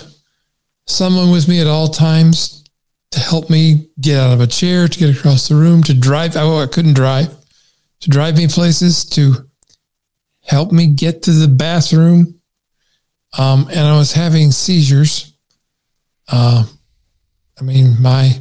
[0.87, 2.65] someone with me at all times
[3.13, 6.37] to help me get out of a chair, to get across the room, to drive.
[6.37, 7.35] Oh, I couldn't drive.
[8.01, 9.49] To drive me places, to
[10.43, 12.41] help me get to the bathroom.
[13.39, 15.33] Um, and I was having seizures.
[16.29, 16.65] Uh,
[17.59, 18.33] I mean, my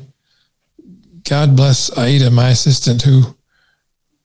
[1.27, 3.35] God bless Aida, my assistant, who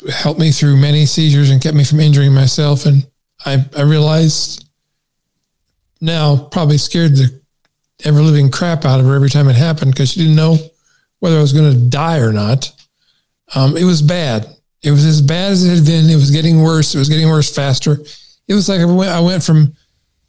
[0.09, 2.87] helped me through many seizures and kept me from injuring myself.
[2.87, 3.07] And
[3.45, 4.69] I, I realized
[6.01, 7.41] now probably scared the
[8.05, 10.57] ever living crap out of her every time it happened because she didn't know
[11.19, 12.73] whether I was going to die or not.
[13.55, 14.47] Um, it was bad.
[14.83, 16.09] It was as bad as it had been.
[16.09, 16.95] It was getting worse.
[16.95, 17.99] It was getting worse faster.
[18.49, 19.75] It was like I went, I went from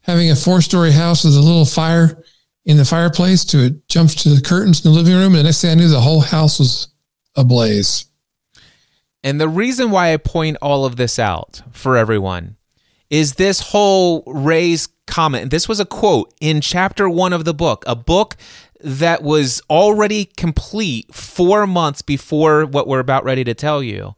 [0.01, 2.21] having a four story house with a little fire
[2.65, 5.33] in the fireplace to it jumps to the curtains in the living room.
[5.33, 6.89] And the next thing I knew, the whole house was
[7.35, 8.05] ablaze.
[9.23, 12.57] And the reason why I point all of this out for everyone
[13.11, 15.51] is this whole Ray's comment.
[15.51, 18.37] This was a quote in chapter one of the book, a book
[18.79, 24.15] that was already complete four months before what we're about ready to tell you.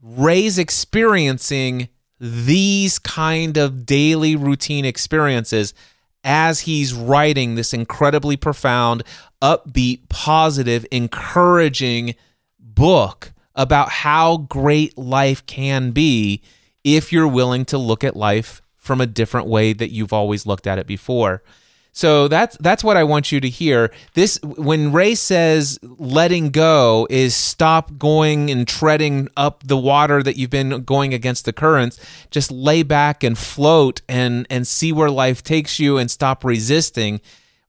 [0.00, 1.88] Ray's experiencing
[2.20, 5.74] these kind of daily routine experiences
[6.22, 9.02] as he's writing this incredibly profound,
[9.40, 12.14] upbeat, positive, encouraging
[12.60, 16.42] book about how great life can be
[16.86, 20.68] if you're willing to look at life from a different way that you've always looked
[20.68, 21.42] at it before.
[21.90, 23.90] So that's that's what I want you to hear.
[24.14, 30.36] This when Ray says letting go is stop going and treading up the water that
[30.36, 31.98] you've been going against the currents.
[32.30, 37.20] Just lay back and float and and see where life takes you and stop resisting.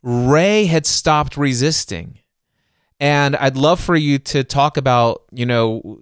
[0.03, 2.20] Ray had stopped resisting.
[2.99, 6.01] And I'd love for you to talk about, you know,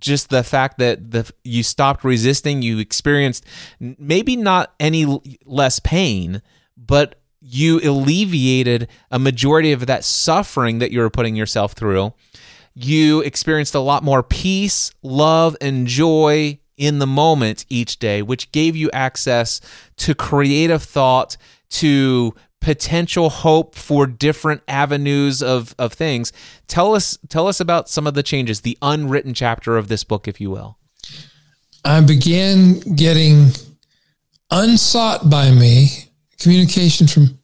[0.00, 3.44] just the fact that the you stopped resisting, you experienced
[3.80, 6.42] maybe not any less pain,
[6.76, 12.12] but you alleviated a majority of that suffering that you were putting yourself through.
[12.74, 18.52] You experienced a lot more peace, love, and joy in the moment each day, which
[18.52, 19.60] gave you access
[19.96, 21.36] to creative thought,
[21.70, 22.34] to
[22.66, 26.32] potential hope for different avenues of, of things.
[26.66, 30.26] Tell us tell us about some of the changes, the unwritten chapter of this book,
[30.26, 30.76] if you will.
[31.84, 33.50] I began getting
[34.50, 36.08] unsought by me
[36.40, 37.38] communication from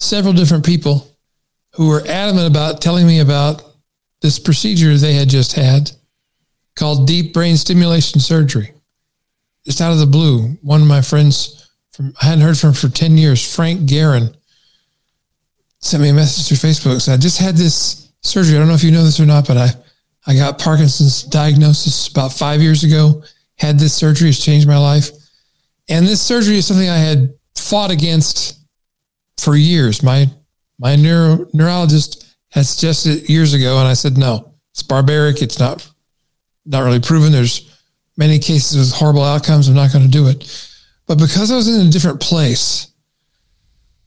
[0.00, 1.08] several different people
[1.74, 3.62] who were adamant about telling me about
[4.22, 5.92] this procedure they had just had
[6.74, 8.72] called deep brain stimulation surgery.
[9.64, 12.88] Just out of the blue, one of my friends from I hadn't heard from for
[12.88, 14.34] 10 years, Frank Guerin,
[15.84, 17.00] sent me a message through Facebook.
[17.00, 18.56] Said, I just had this surgery.
[18.56, 19.68] I don't know if you know this or not, but I,
[20.26, 23.22] I got Parkinson's diagnosis about five years ago.
[23.56, 25.10] Had this surgery, it's changed my life.
[25.88, 28.60] And this surgery is something I had fought against
[29.38, 30.02] for years.
[30.02, 30.26] My
[30.78, 34.54] my neuro, neurologist had suggested it years ago, and I said no.
[34.72, 35.42] It's barbaric.
[35.42, 35.88] It's not
[36.64, 37.30] not really proven.
[37.30, 37.70] There's
[38.16, 39.68] many cases with horrible outcomes.
[39.68, 40.70] I'm not going to do it.
[41.06, 42.93] But because I was in a different place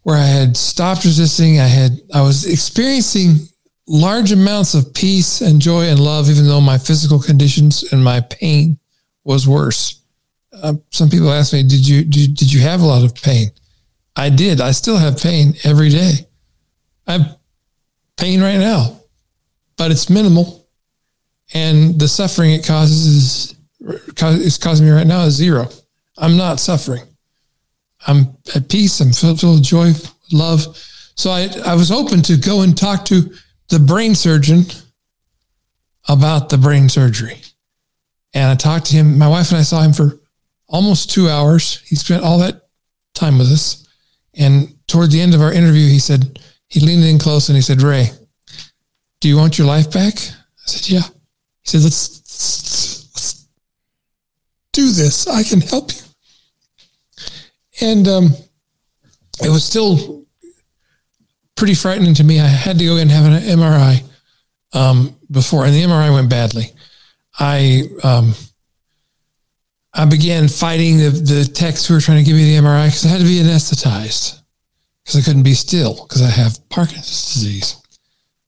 [0.07, 3.39] where I had stopped resisting, I had I was experiencing
[3.89, 8.21] large amounts of peace and joy and love, even though my physical conditions and my
[8.21, 8.79] pain
[9.25, 10.01] was worse.
[10.53, 13.51] Uh, some people ask me, "Did you did, did you have a lot of pain?"
[14.15, 14.61] I did.
[14.61, 16.25] I still have pain every day.
[17.05, 17.37] I have
[18.15, 19.01] pain right now,
[19.75, 20.69] but it's minimal,
[21.53, 25.67] and the suffering it causes is it's causing me right now is zero.
[26.17, 27.03] I'm not suffering.
[28.05, 28.99] I'm at peace.
[28.99, 29.91] I'm filled, with joy,
[30.31, 30.77] love.
[31.15, 33.33] So I, I was open to go and talk to
[33.69, 34.65] the brain surgeon
[36.07, 37.41] about the brain surgery.
[38.33, 39.17] And I talked to him.
[39.17, 40.19] My wife and I saw him for
[40.67, 41.81] almost two hours.
[41.81, 42.67] He spent all that
[43.13, 43.87] time with us.
[44.35, 46.39] And toward the end of our interview, he said,
[46.69, 48.11] he leaned in close and he said, Ray,
[49.19, 50.13] do you want your life back?
[50.13, 51.01] I said, yeah.
[51.63, 53.47] He He said, let's, let's, let's
[54.71, 55.27] do this.
[55.27, 56.01] I can help you.
[57.81, 58.29] And um,
[59.41, 60.25] it was still
[61.55, 62.39] pretty frightening to me.
[62.39, 64.03] I had to go in and have an MRI
[64.73, 66.71] um, before, and the MRI went badly.
[67.39, 68.33] I um,
[69.93, 73.05] I began fighting the, the techs who were trying to give me the MRI because
[73.05, 74.41] I had to be anesthetized
[75.03, 77.81] because I couldn't be still because I have Parkinson's disease.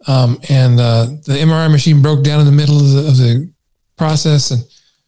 [0.08, 3.52] Um, and uh, the MRI machine broke down in the middle of the, of the
[3.98, 4.64] process, and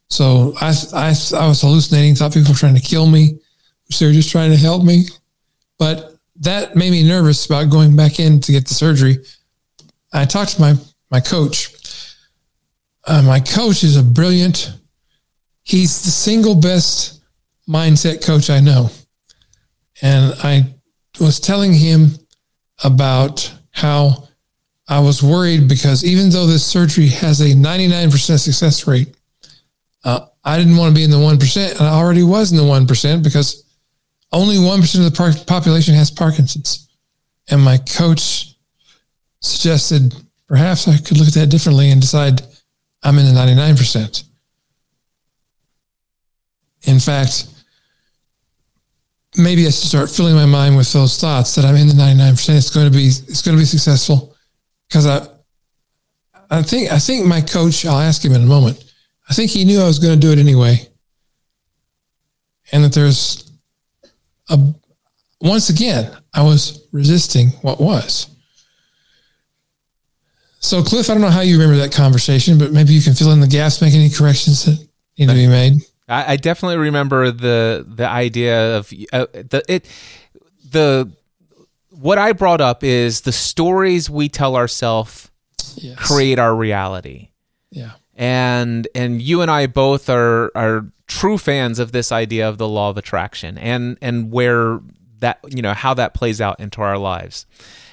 [0.09, 2.15] so I, I I was hallucinating.
[2.15, 3.39] Thought people were trying to kill me,
[3.99, 5.05] they were just trying to help me.
[5.77, 9.17] But that made me nervous about going back in to get the surgery.
[10.13, 10.75] I talked to my
[11.09, 11.73] my coach.
[13.05, 14.73] Uh, my coach is a brilliant.
[15.63, 17.21] He's the single best
[17.67, 18.89] mindset coach I know,
[20.01, 20.73] and I
[21.19, 22.11] was telling him
[22.83, 24.27] about how
[24.87, 29.15] I was worried because even though this surgery has a 99% success rate,
[30.03, 31.71] uh, I didn't want to be in the 1%.
[31.71, 33.63] And I already was in the 1% because
[34.31, 36.89] only 1% of the population has Parkinson's.
[37.49, 38.55] And my coach
[39.41, 40.15] suggested
[40.47, 42.41] perhaps I could look at that differently and decide
[43.03, 44.23] I'm in the 99%.
[46.83, 47.47] In fact,
[49.37, 52.57] maybe I should start filling my mind with those thoughts that I'm in the 99%.
[52.57, 54.35] It's going to be, it's going to be successful
[54.87, 55.27] because I,
[56.49, 58.83] I think, I think my coach, I'll ask him in a moment.
[59.29, 60.87] I think he knew I was going to do it anyway.
[62.71, 63.50] And that there's
[65.39, 68.27] once again, I was resisting what was.
[70.59, 73.31] So, Cliff, I don't know how you remember that conversation, but maybe you can fill
[73.31, 74.77] in the gaps, make any corrections that
[75.17, 75.81] need to be made.
[76.07, 79.87] I, I definitely remember the the idea of uh, the it
[80.69, 81.11] the
[81.89, 85.29] what I brought up is the stories we tell ourselves
[85.75, 85.97] Yes.
[85.99, 87.29] create our reality.
[87.71, 87.91] Yeah.
[88.15, 92.67] and and you and I both are are true fans of this idea of the
[92.67, 94.79] law of attraction and and where
[95.19, 97.45] that you know how that plays out into our lives.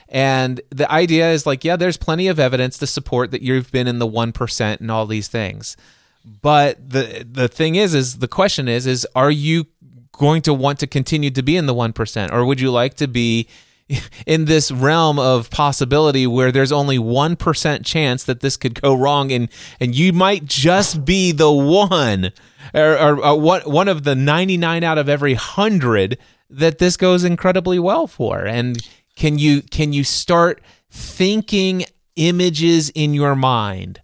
[0.09, 3.87] And the idea is like, yeah, there's plenty of evidence to support that you've been
[3.87, 5.77] in the 1% and all these things.
[6.25, 9.67] But the the thing is is the question is is are you
[10.13, 13.09] going to want to continue to be in the 1% or would you like to
[13.09, 13.49] be
[14.27, 19.33] in this realm of possibility where there's only 1% chance that this could go wrong
[19.33, 19.49] and
[19.81, 22.33] and you might just be the one
[22.75, 26.19] or, or, uh, or one one of the 99 out of every 100
[26.51, 28.47] that this goes incredibly well for.
[28.47, 31.85] And can you can you start thinking
[32.17, 34.01] images in your mind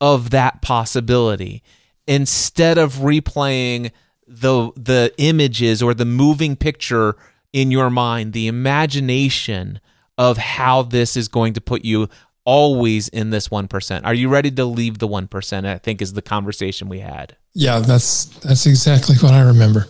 [0.00, 1.62] of that possibility
[2.06, 3.90] instead of replaying
[4.26, 7.16] the the images or the moving picture
[7.52, 9.80] in your mind the imagination
[10.18, 12.08] of how this is going to put you
[12.46, 16.22] always in this 1% are you ready to leave the 1% i think is the
[16.22, 19.86] conversation we had Yeah, that's that's exactly what I remember.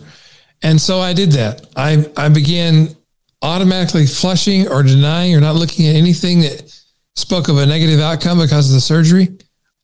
[0.63, 1.67] And so I did that.
[1.75, 2.95] I I began
[3.41, 6.63] automatically flushing or denying or not looking at anything that
[7.17, 9.37] spoke of a negative outcome because of the surgery.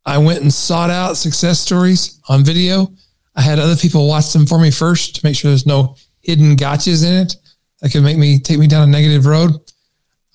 [0.05, 2.87] I went and sought out success stories on video.
[3.35, 6.55] I had other people watch them for me first to make sure there's no hidden
[6.55, 7.35] gotchas in it
[7.81, 9.51] that could make me take me down a negative road.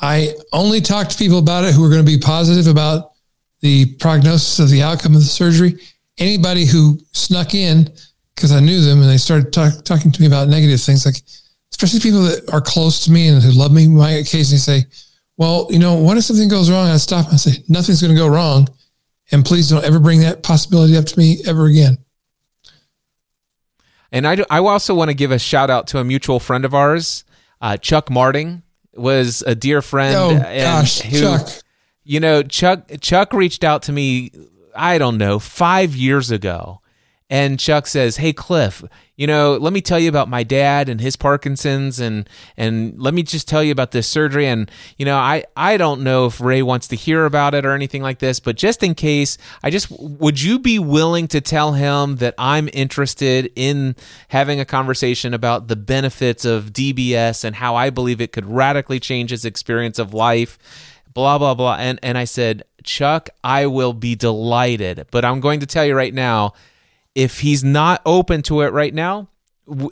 [0.01, 3.13] I only talked to people about it who were going to be positive about
[3.61, 5.79] the prognosis of the outcome of the surgery.
[6.19, 7.91] Anybody who snuck in
[8.35, 11.17] because I knew them and they started talk, talking to me about negative things, like
[11.73, 14.85] especially people that are close to me and who love me, might occasionally say,
[15.37, 18.15] "Well, you know, what if something goes wrong?" I stop and I say, "Nothing's going
[18.15, 18.69] to go wrong,
[19.33, 21.99] and please don't ever bring that possibility up to me ever again."
[24.11, 26.65] And I, do, I also want to give a shout out to a mutual friend
[26.65, 27.25] of ours,
[27.61, 28.63] uh, Chuck Marting
[28.99, 30.15] was a dear friend.
[30.17, 31.49] Oh and gosh, who- Chuck.
[32.05, 34.31] You know, Chuck Chuck reached out to me,
[34.75, 36.81] I don't know, five years ago.
[37.31, 38.83] And Chuck says, Hey Cliff,
[39.17, 42.27] you know, let me tell you about my dad and his Parkinson's and
[42.57, 44.47] and let me just tell you about this surgery.
[44.47, 47.73] And, you know, I, I don't know if Ray wants to hear about it or
[47.73, 51.73] anything like this, but just in case, I just would you be willing to tell
[51.73, 53.95] him that I'm interested in
[54.29, 59.01] having a conversation about the benefits of DBS and how I believe it could radically
[59.01, 60.59] change his experience of life?
[61.15, 65.59] blah blah blah and and I said Chuck I will be delighted but I'm going
[65.61, 66.53] to tell you right now
[67.19, 69.29] if he's not open to it right now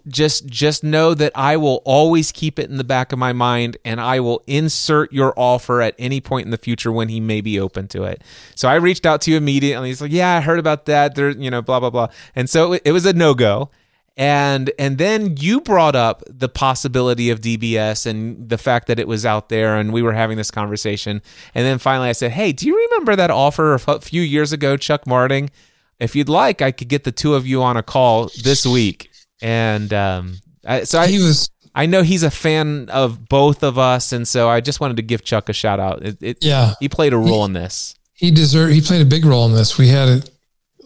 [0.06, 3.76] just just know that I will always keep it in the back of my mind
[3.84, 7.40] and I will insert your offer at any point in the future when he may
[7.40, 8.22] be open to it.
[8.54, 9.88] So I reached out to you immediately.
[9.88, 12.08] He's like, "Yeah, I heard about that." There, you know, blah blah blah.
[12.34, 13.70] And so it, was a no-go.
[14.16, 19.08] and and then you brought up the possibility of DBS and the fact that it
[19.08, 21.20] was out there, and we were having this conversation.
[21.54, 24.78] And then finally, I said, "Hey, do you remember that offer a few years ago,
[24.78, 25.50] Chuck Marting?
[25.98, 29.10] If you'd like, I could get the two of you on a call this week."
[29.42, 30.34] And um,
[30.66, 34.26] I, so I He was I know he's a fan of both of us, and
[34.26, 36.02] so I just wanted to give Chuck a shout out.
[36.04, 36.72] It, it, Yeah.
[36.80, 37.94] he played a role in this.
[38.14, 40.22] he deserved he played a big role in this we had a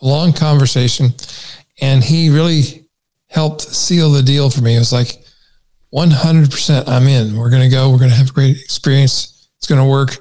[0.02, 1.10] long conversation
[1.80, 2.88] and he really
[3.28, 5.22] helped seal the deal for me it was like
[5.94, 9.66] 100% i'm in we're going to go we're going to have a great experience it's
[9.66, 10.16] going to work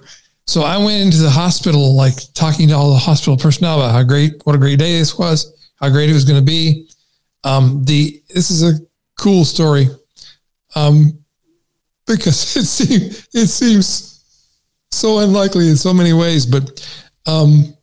[0.49, 4.03] so i went into the hospital like talking to all the hospital personnel about how
[4.03, 6.89] great what a great day this was how great it was going to be
[7.45, 8.73] um, the this is a
[9.17, 9.87] cool story
[10.75, 11.17] um,
[12.05, 14.09] because it seems it seems
[14.91, 16.85] so unlikely in so many ways, but
[17.25, 17.73] um,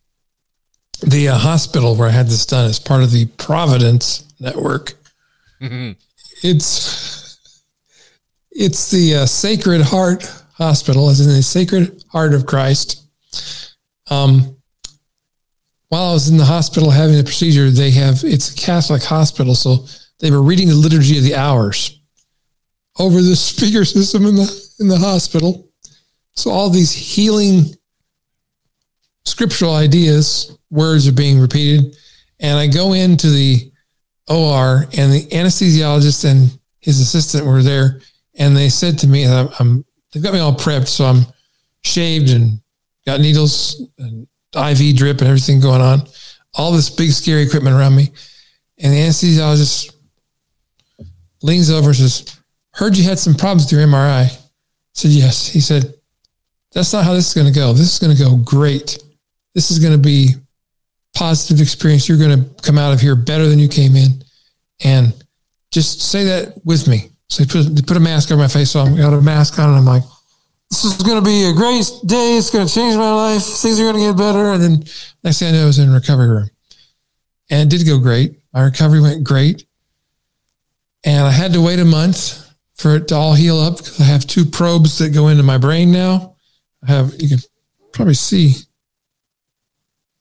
[1.03, 4.95] the uh, hospital where I had this done is part of the Providence Network.
[6.43, 7.51] It's
[8.51, 13.07] it's the uh, Sacred Heart Hospital, as in the Sacred Heart of Christ.
[14.11, 14.57] Um,
[15.89, 19.55] while I was in the hospital having the procedure, they have it's a Catholic hospital,
[19.55, 19.87] so
[20.19, 22.01] they were reading the liturgy of the hours
[22.99, 25.71] over the speaker system in the in the hospital.
[26.33, 27.75] So all these healing
[29.27, 31.97] scriptural ideas, words are being repeated.
[32.41, 33.71] And I go into the
[34.29, 38.01] OR and the anesthesiologist and his assistant were there.
[38.39, 40.89] And they said to me, I'm, I'm they've got me all prepped.
[40.89, 41.27] So I'm
[41.83, 42.61] shaved and
[43.07, 46.03] got needles and IV drip and everything going on.
[46.55, 48.11] All this big, scary equipment around me.
[48.79, 49.95] And the anesthesiologist
[51.43, 52.39] leans over and says,
[52.73, 54.27] heard you had some problems with your MRI.
[54.27, 54.39] I
[54.93, 55.49] said, yes.
[55.49, 55.95] He said,
[56.73, 57.73] that's not how this is going to go.
[57.73, 58.99] This is going to go great.
[59.55, 60.35] This is going to be
[61.15, 62.09] positive experience.
[62.09, 64.23] You're going to come out of here better than you came in.
[64.85, 65.15] And
[65.71, 67.11] just say that with me.
[67.29, 68.71] So they put, they put a mask over my face.
[68.71, 70.03] So I got a mask on and I'm like,
[70.71, 72.37] this is going to be a great day.
[72.37, 73.43] It's going to change my life.
[73.43, 74.53] Things are going to get better.
[74.53, 74.85] And then
[75.23, 76.51] next thing I know, I was in recovery room
[77.51, 78.39] and it did go great.
[78.53, 79.65] My recovery went great.
[81.05, 82.43] And I had to wait a month
[82.75, 85.57] for it to all heal up because I have two probes that go into my
[85.59, 86.35] brain now.
[86.87, 87.39] I have, you can
[87.93, 88.55] probably see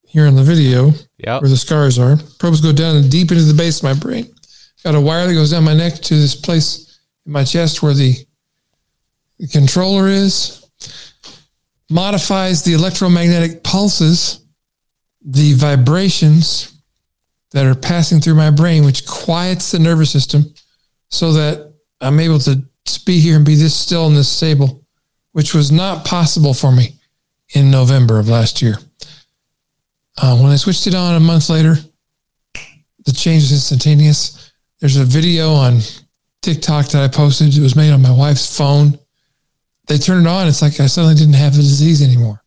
[0.05, 1.41] here in the video Yep.
[1.41, 2.17] where the scars are.
[2.39, 4.31] Probes go down and deep into the base of my brain.
[4.83, 6.84] Got a wire that goes down my neck to this place
[7.25, 8.15] in my chest where the,
[9.39, 10.61] the controller is.
[11.89, 14.43] Modifies the electromagnetic pulses,
[15.23, 16.73] the vibrations
[17.51, 20.53] that are passing through my brain, which quiets the nervous system
[21.09, 22.61] so that I'm able to
[23.05, 24.83] be here and be this still and this stable,
[25.31, 26.95] which was not possible for me
[27.53, 28.77] in November of last year.
[30.17, 31.75] Uh, when I switched it on a month later,
[33.05, 34.51] the change was instantaneous.
[34.79, 35.79] There's a video on
[36.45, 37.57] TikTok that I posted.
[37.57, 38.99] It was made on my wife's phone.
[39.87, 40.47] They turned it on.
[40.47, 42.43] It's like I suddenly didn't have the disease anymore.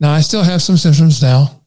[0.00, 1.62] Now I still have some symptoms now.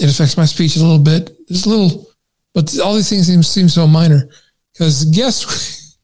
[0.00, 1.30] It affects my speech a little bit.
[1.48, 2.06] It's a little,
[2.52, 4.28] but all these things seem, seem so minor.
[4.72, 5.96] Because guess,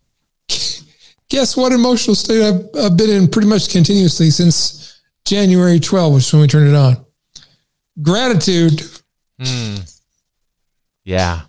[1.29, 6.25] guess what emotional state I've, I've been in pretty much continuously since January 12, which
[6.25, 7.05] is when we turned it on.
[8.01, 8.81] Gratitude.
[9.43, 9.77] Hmm.
[11.05, 11.43] Yeah.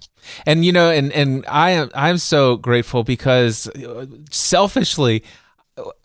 [0.45, 5.23] And you know, and and I am I'm so grateful because uh, selfishly,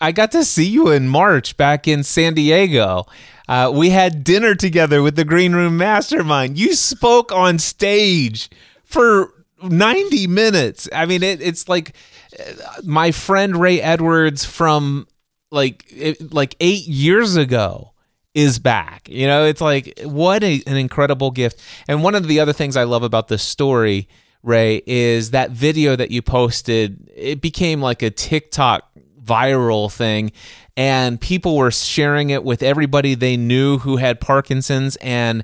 [0.01, 3.07] I got to see you in March back in San Diego.
[3.49, 6.59] Uh, we had dinner together with the Green Room Mastermind.
[6.59, 8.51] You spoke on stage
[8.85, 10.89] for 90 minutes.
[10.93, 11.95] I mean, it, it's like
[12.39, 12.53] uh,
[12.85, 15.09] my friend Ray Edwards from
[15.51, 17.93] like it, like eight years ago
[18.35, 19.09] is back.
[19.09, 21.61] You know, it's like what a, an incredible gift.
[21.87, 24.09] And one of the other things I love about this story,
[24.43, 27.11] Ray, is that video that you posted.
[27.15, 28.85] It became like a TikTok
[29.25, 30.33] viral thing
[30.79, 35.43] and people were sharing it with everybody they knew who had Parkinson's and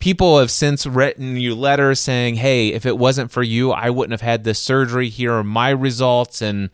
[0.00, 4.10] people have since written you letters saying, "Hey, if it wasn't for you, I wouldn't
[4.10, 5.08] have had this surgery.
[5.08, 6.70] Here are my results." And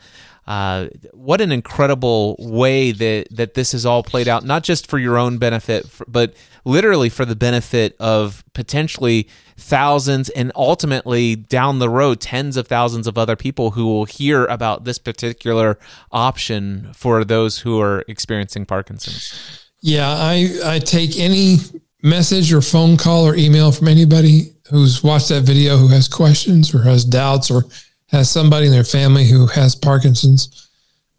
[0.49, 4.99] uh, what an incredible way that that this has all played out, not just for
[4.99, 6.35] your own benefit, but
[6.65, 13.07] literally for the benefit of potentially thousands and ultimately down the road tens of thousands
[13.07, 15.79] of other people who will hear about this particular
[16.12, 19.69] option for those who are experiencing Parkinson's.
[19.83, 21.57] Yeah, I, I take any
[22.03, 26.75] message or phone call or email from anybody who's watched that video who has questions
[26.75, 27.65] or has doubts or
[28.09, 30.70] has somebody in their family who has Parkinson's.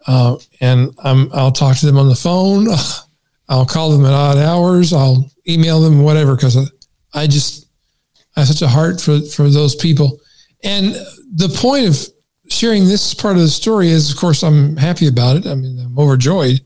[0.08, 2.68] Uh, and I'm, I'll talk to them on the phone.
[3.50, 4.94] I'll call them at odd hours.
[4.94, 6.72] I'll email them, whatever, because
[7.14, 7.68] I just
[8.36, 10.20] I have such a heart for, for those people.
[10.64, 10.94] And
[11.34, 12.08] the point of
[12.50, 15.48] sharing this part of the story is, of course, I'm happy about it.
[15.48, 16.62] I mean, I'm overjoyed.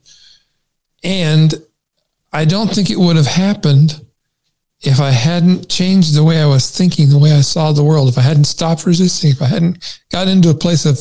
[1.04, 1.54] And
[2.32, 4.06] I don't think it would have happened
[4.84, 8.10] if I hadn't changed the way I was thinking, the way I saw the world,
[8.10, 11.00] if I hadn't stopped resisting, if I hadn't got into a place of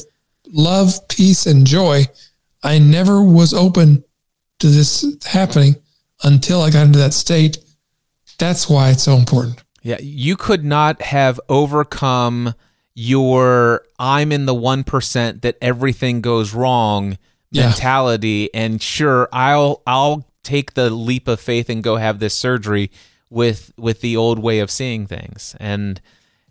[0.49, 2.07] love, peace, and joy,
[2.63, 4.05] I never was open
[4.61, 5.77] to this happening
[6.23, 7.59] until I got into that state.
[8.39, 9.63] That's why it's so important.
[9.83, 12.55] Yeah, you could not have overcome
[12.95, 17.19] your I'm in the 1% that everything goes wrong
[17.51, 17.67] Yeah.
[17.67, 22.91] mentality and sure I'll I'll take the leap of faith and go have this surgery
[23.33, 25.57] with with the old way of seeing things.
[25.59, 26.01] And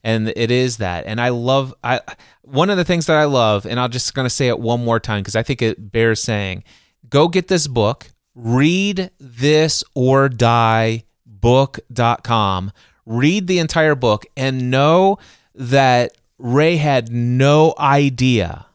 [0.04, 1.06] and it is that.
[1.06, 2.02] And I love I
[2.42, 4.84] one of the things that I love and I'm just going to say it one
[4.84, 6.64] more time because I think it bears saying.
[7.10, 8.08] Go get this book.
[8.34, 12.72] Read this or die book.com.
[13.06, 15.18] Read the entire book and know
[15.54, 18.66] that Ray had no idea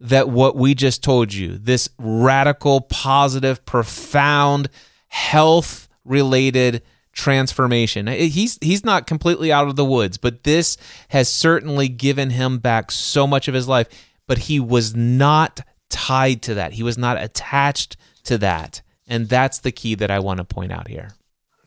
[0.00, 4.68] that what we just told you, this radical, positive, profound,
[5.08, 6.82] health related
[7.12, 8.06] transformation.
[8.06, 10.76] He's he's not completely out of the woods, but this
[11.08, 13.88] has certainly given him back so much of his life,
[14.26, 15.60] but he was not
[15.90, 16.72] tied to that.
[16.72, 18.82] He was not attached to that.
[19.06, 21.10] And that's the key that I want to point out here.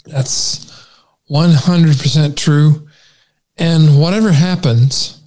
[0.06, 0.88] That's
[1.30, 2.88] 100% true.
[3.58, 5.22] And whatever happens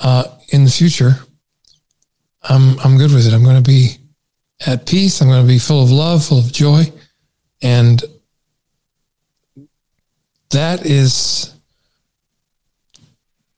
[0.00, 1.16] uh, in the future,
[2.42, 3.32] I'm, I'm good with it.
[3.32, 3.96] I'm going to be
[4.66, 5.20] at peace.
[5.20, 6.84] I'm going to be full of love, full of joy.
[7.60, 8.02] And
[10.52, 11.54] that is,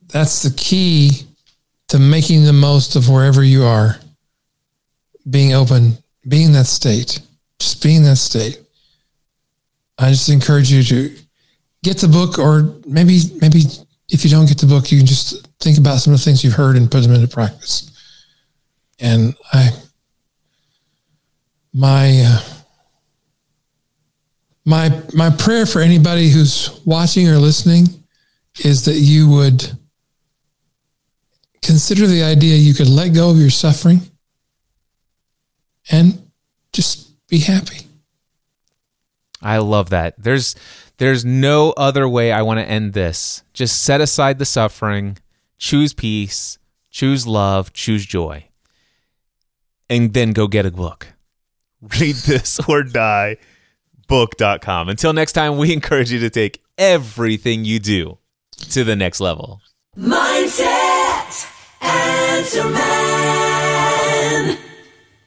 [0.08, 1.22] that's the key
[1.88, 3.98] to making the most of wherever you are,
[5.28, 7.20] being open, being that state,
[7.58, 8.60] just being that state.
[9.98, 11.16] I just encourage you to
[11.84, 13.62] get the book, or maybe maybe
[14.08, 16.42] if you don't get the book, you can just think about some of the things
[16.42, 17.90] you've heard and put them into practice.
[18.98, 19.70] And I,
[21.72, 22.53] my uh,
[24.64, 27.86] my my prayer for anybody who's watching or listening
[28.64, 29.78] is that you would
[31.62, 34.00] consider the idea you could let go of your suffering
[35.90, 36.30] and
[36.72, 37.86] just be happy.
[39.42, 40.14] I love that.
[40.18, 40.54] There's
[40.96, 43.42] there's no other way I want to end this.
[43.52, 45.18] Just set aside the suffering,
[45.58, 46.58] choose peace,
[46.90, 48.46] choose love, choose joy.
[49.90, 51.08] And then go get a book.
[51.82, 53.36] Read this or die
[54.08, 54.88] book.com.
[54.88, 58.18] Until next time, we encourage you to take everything you do
[58.70, 59.60] to the next level.
[59.96, 61.50] Mindset
[61.80, 64.58] Answer Man.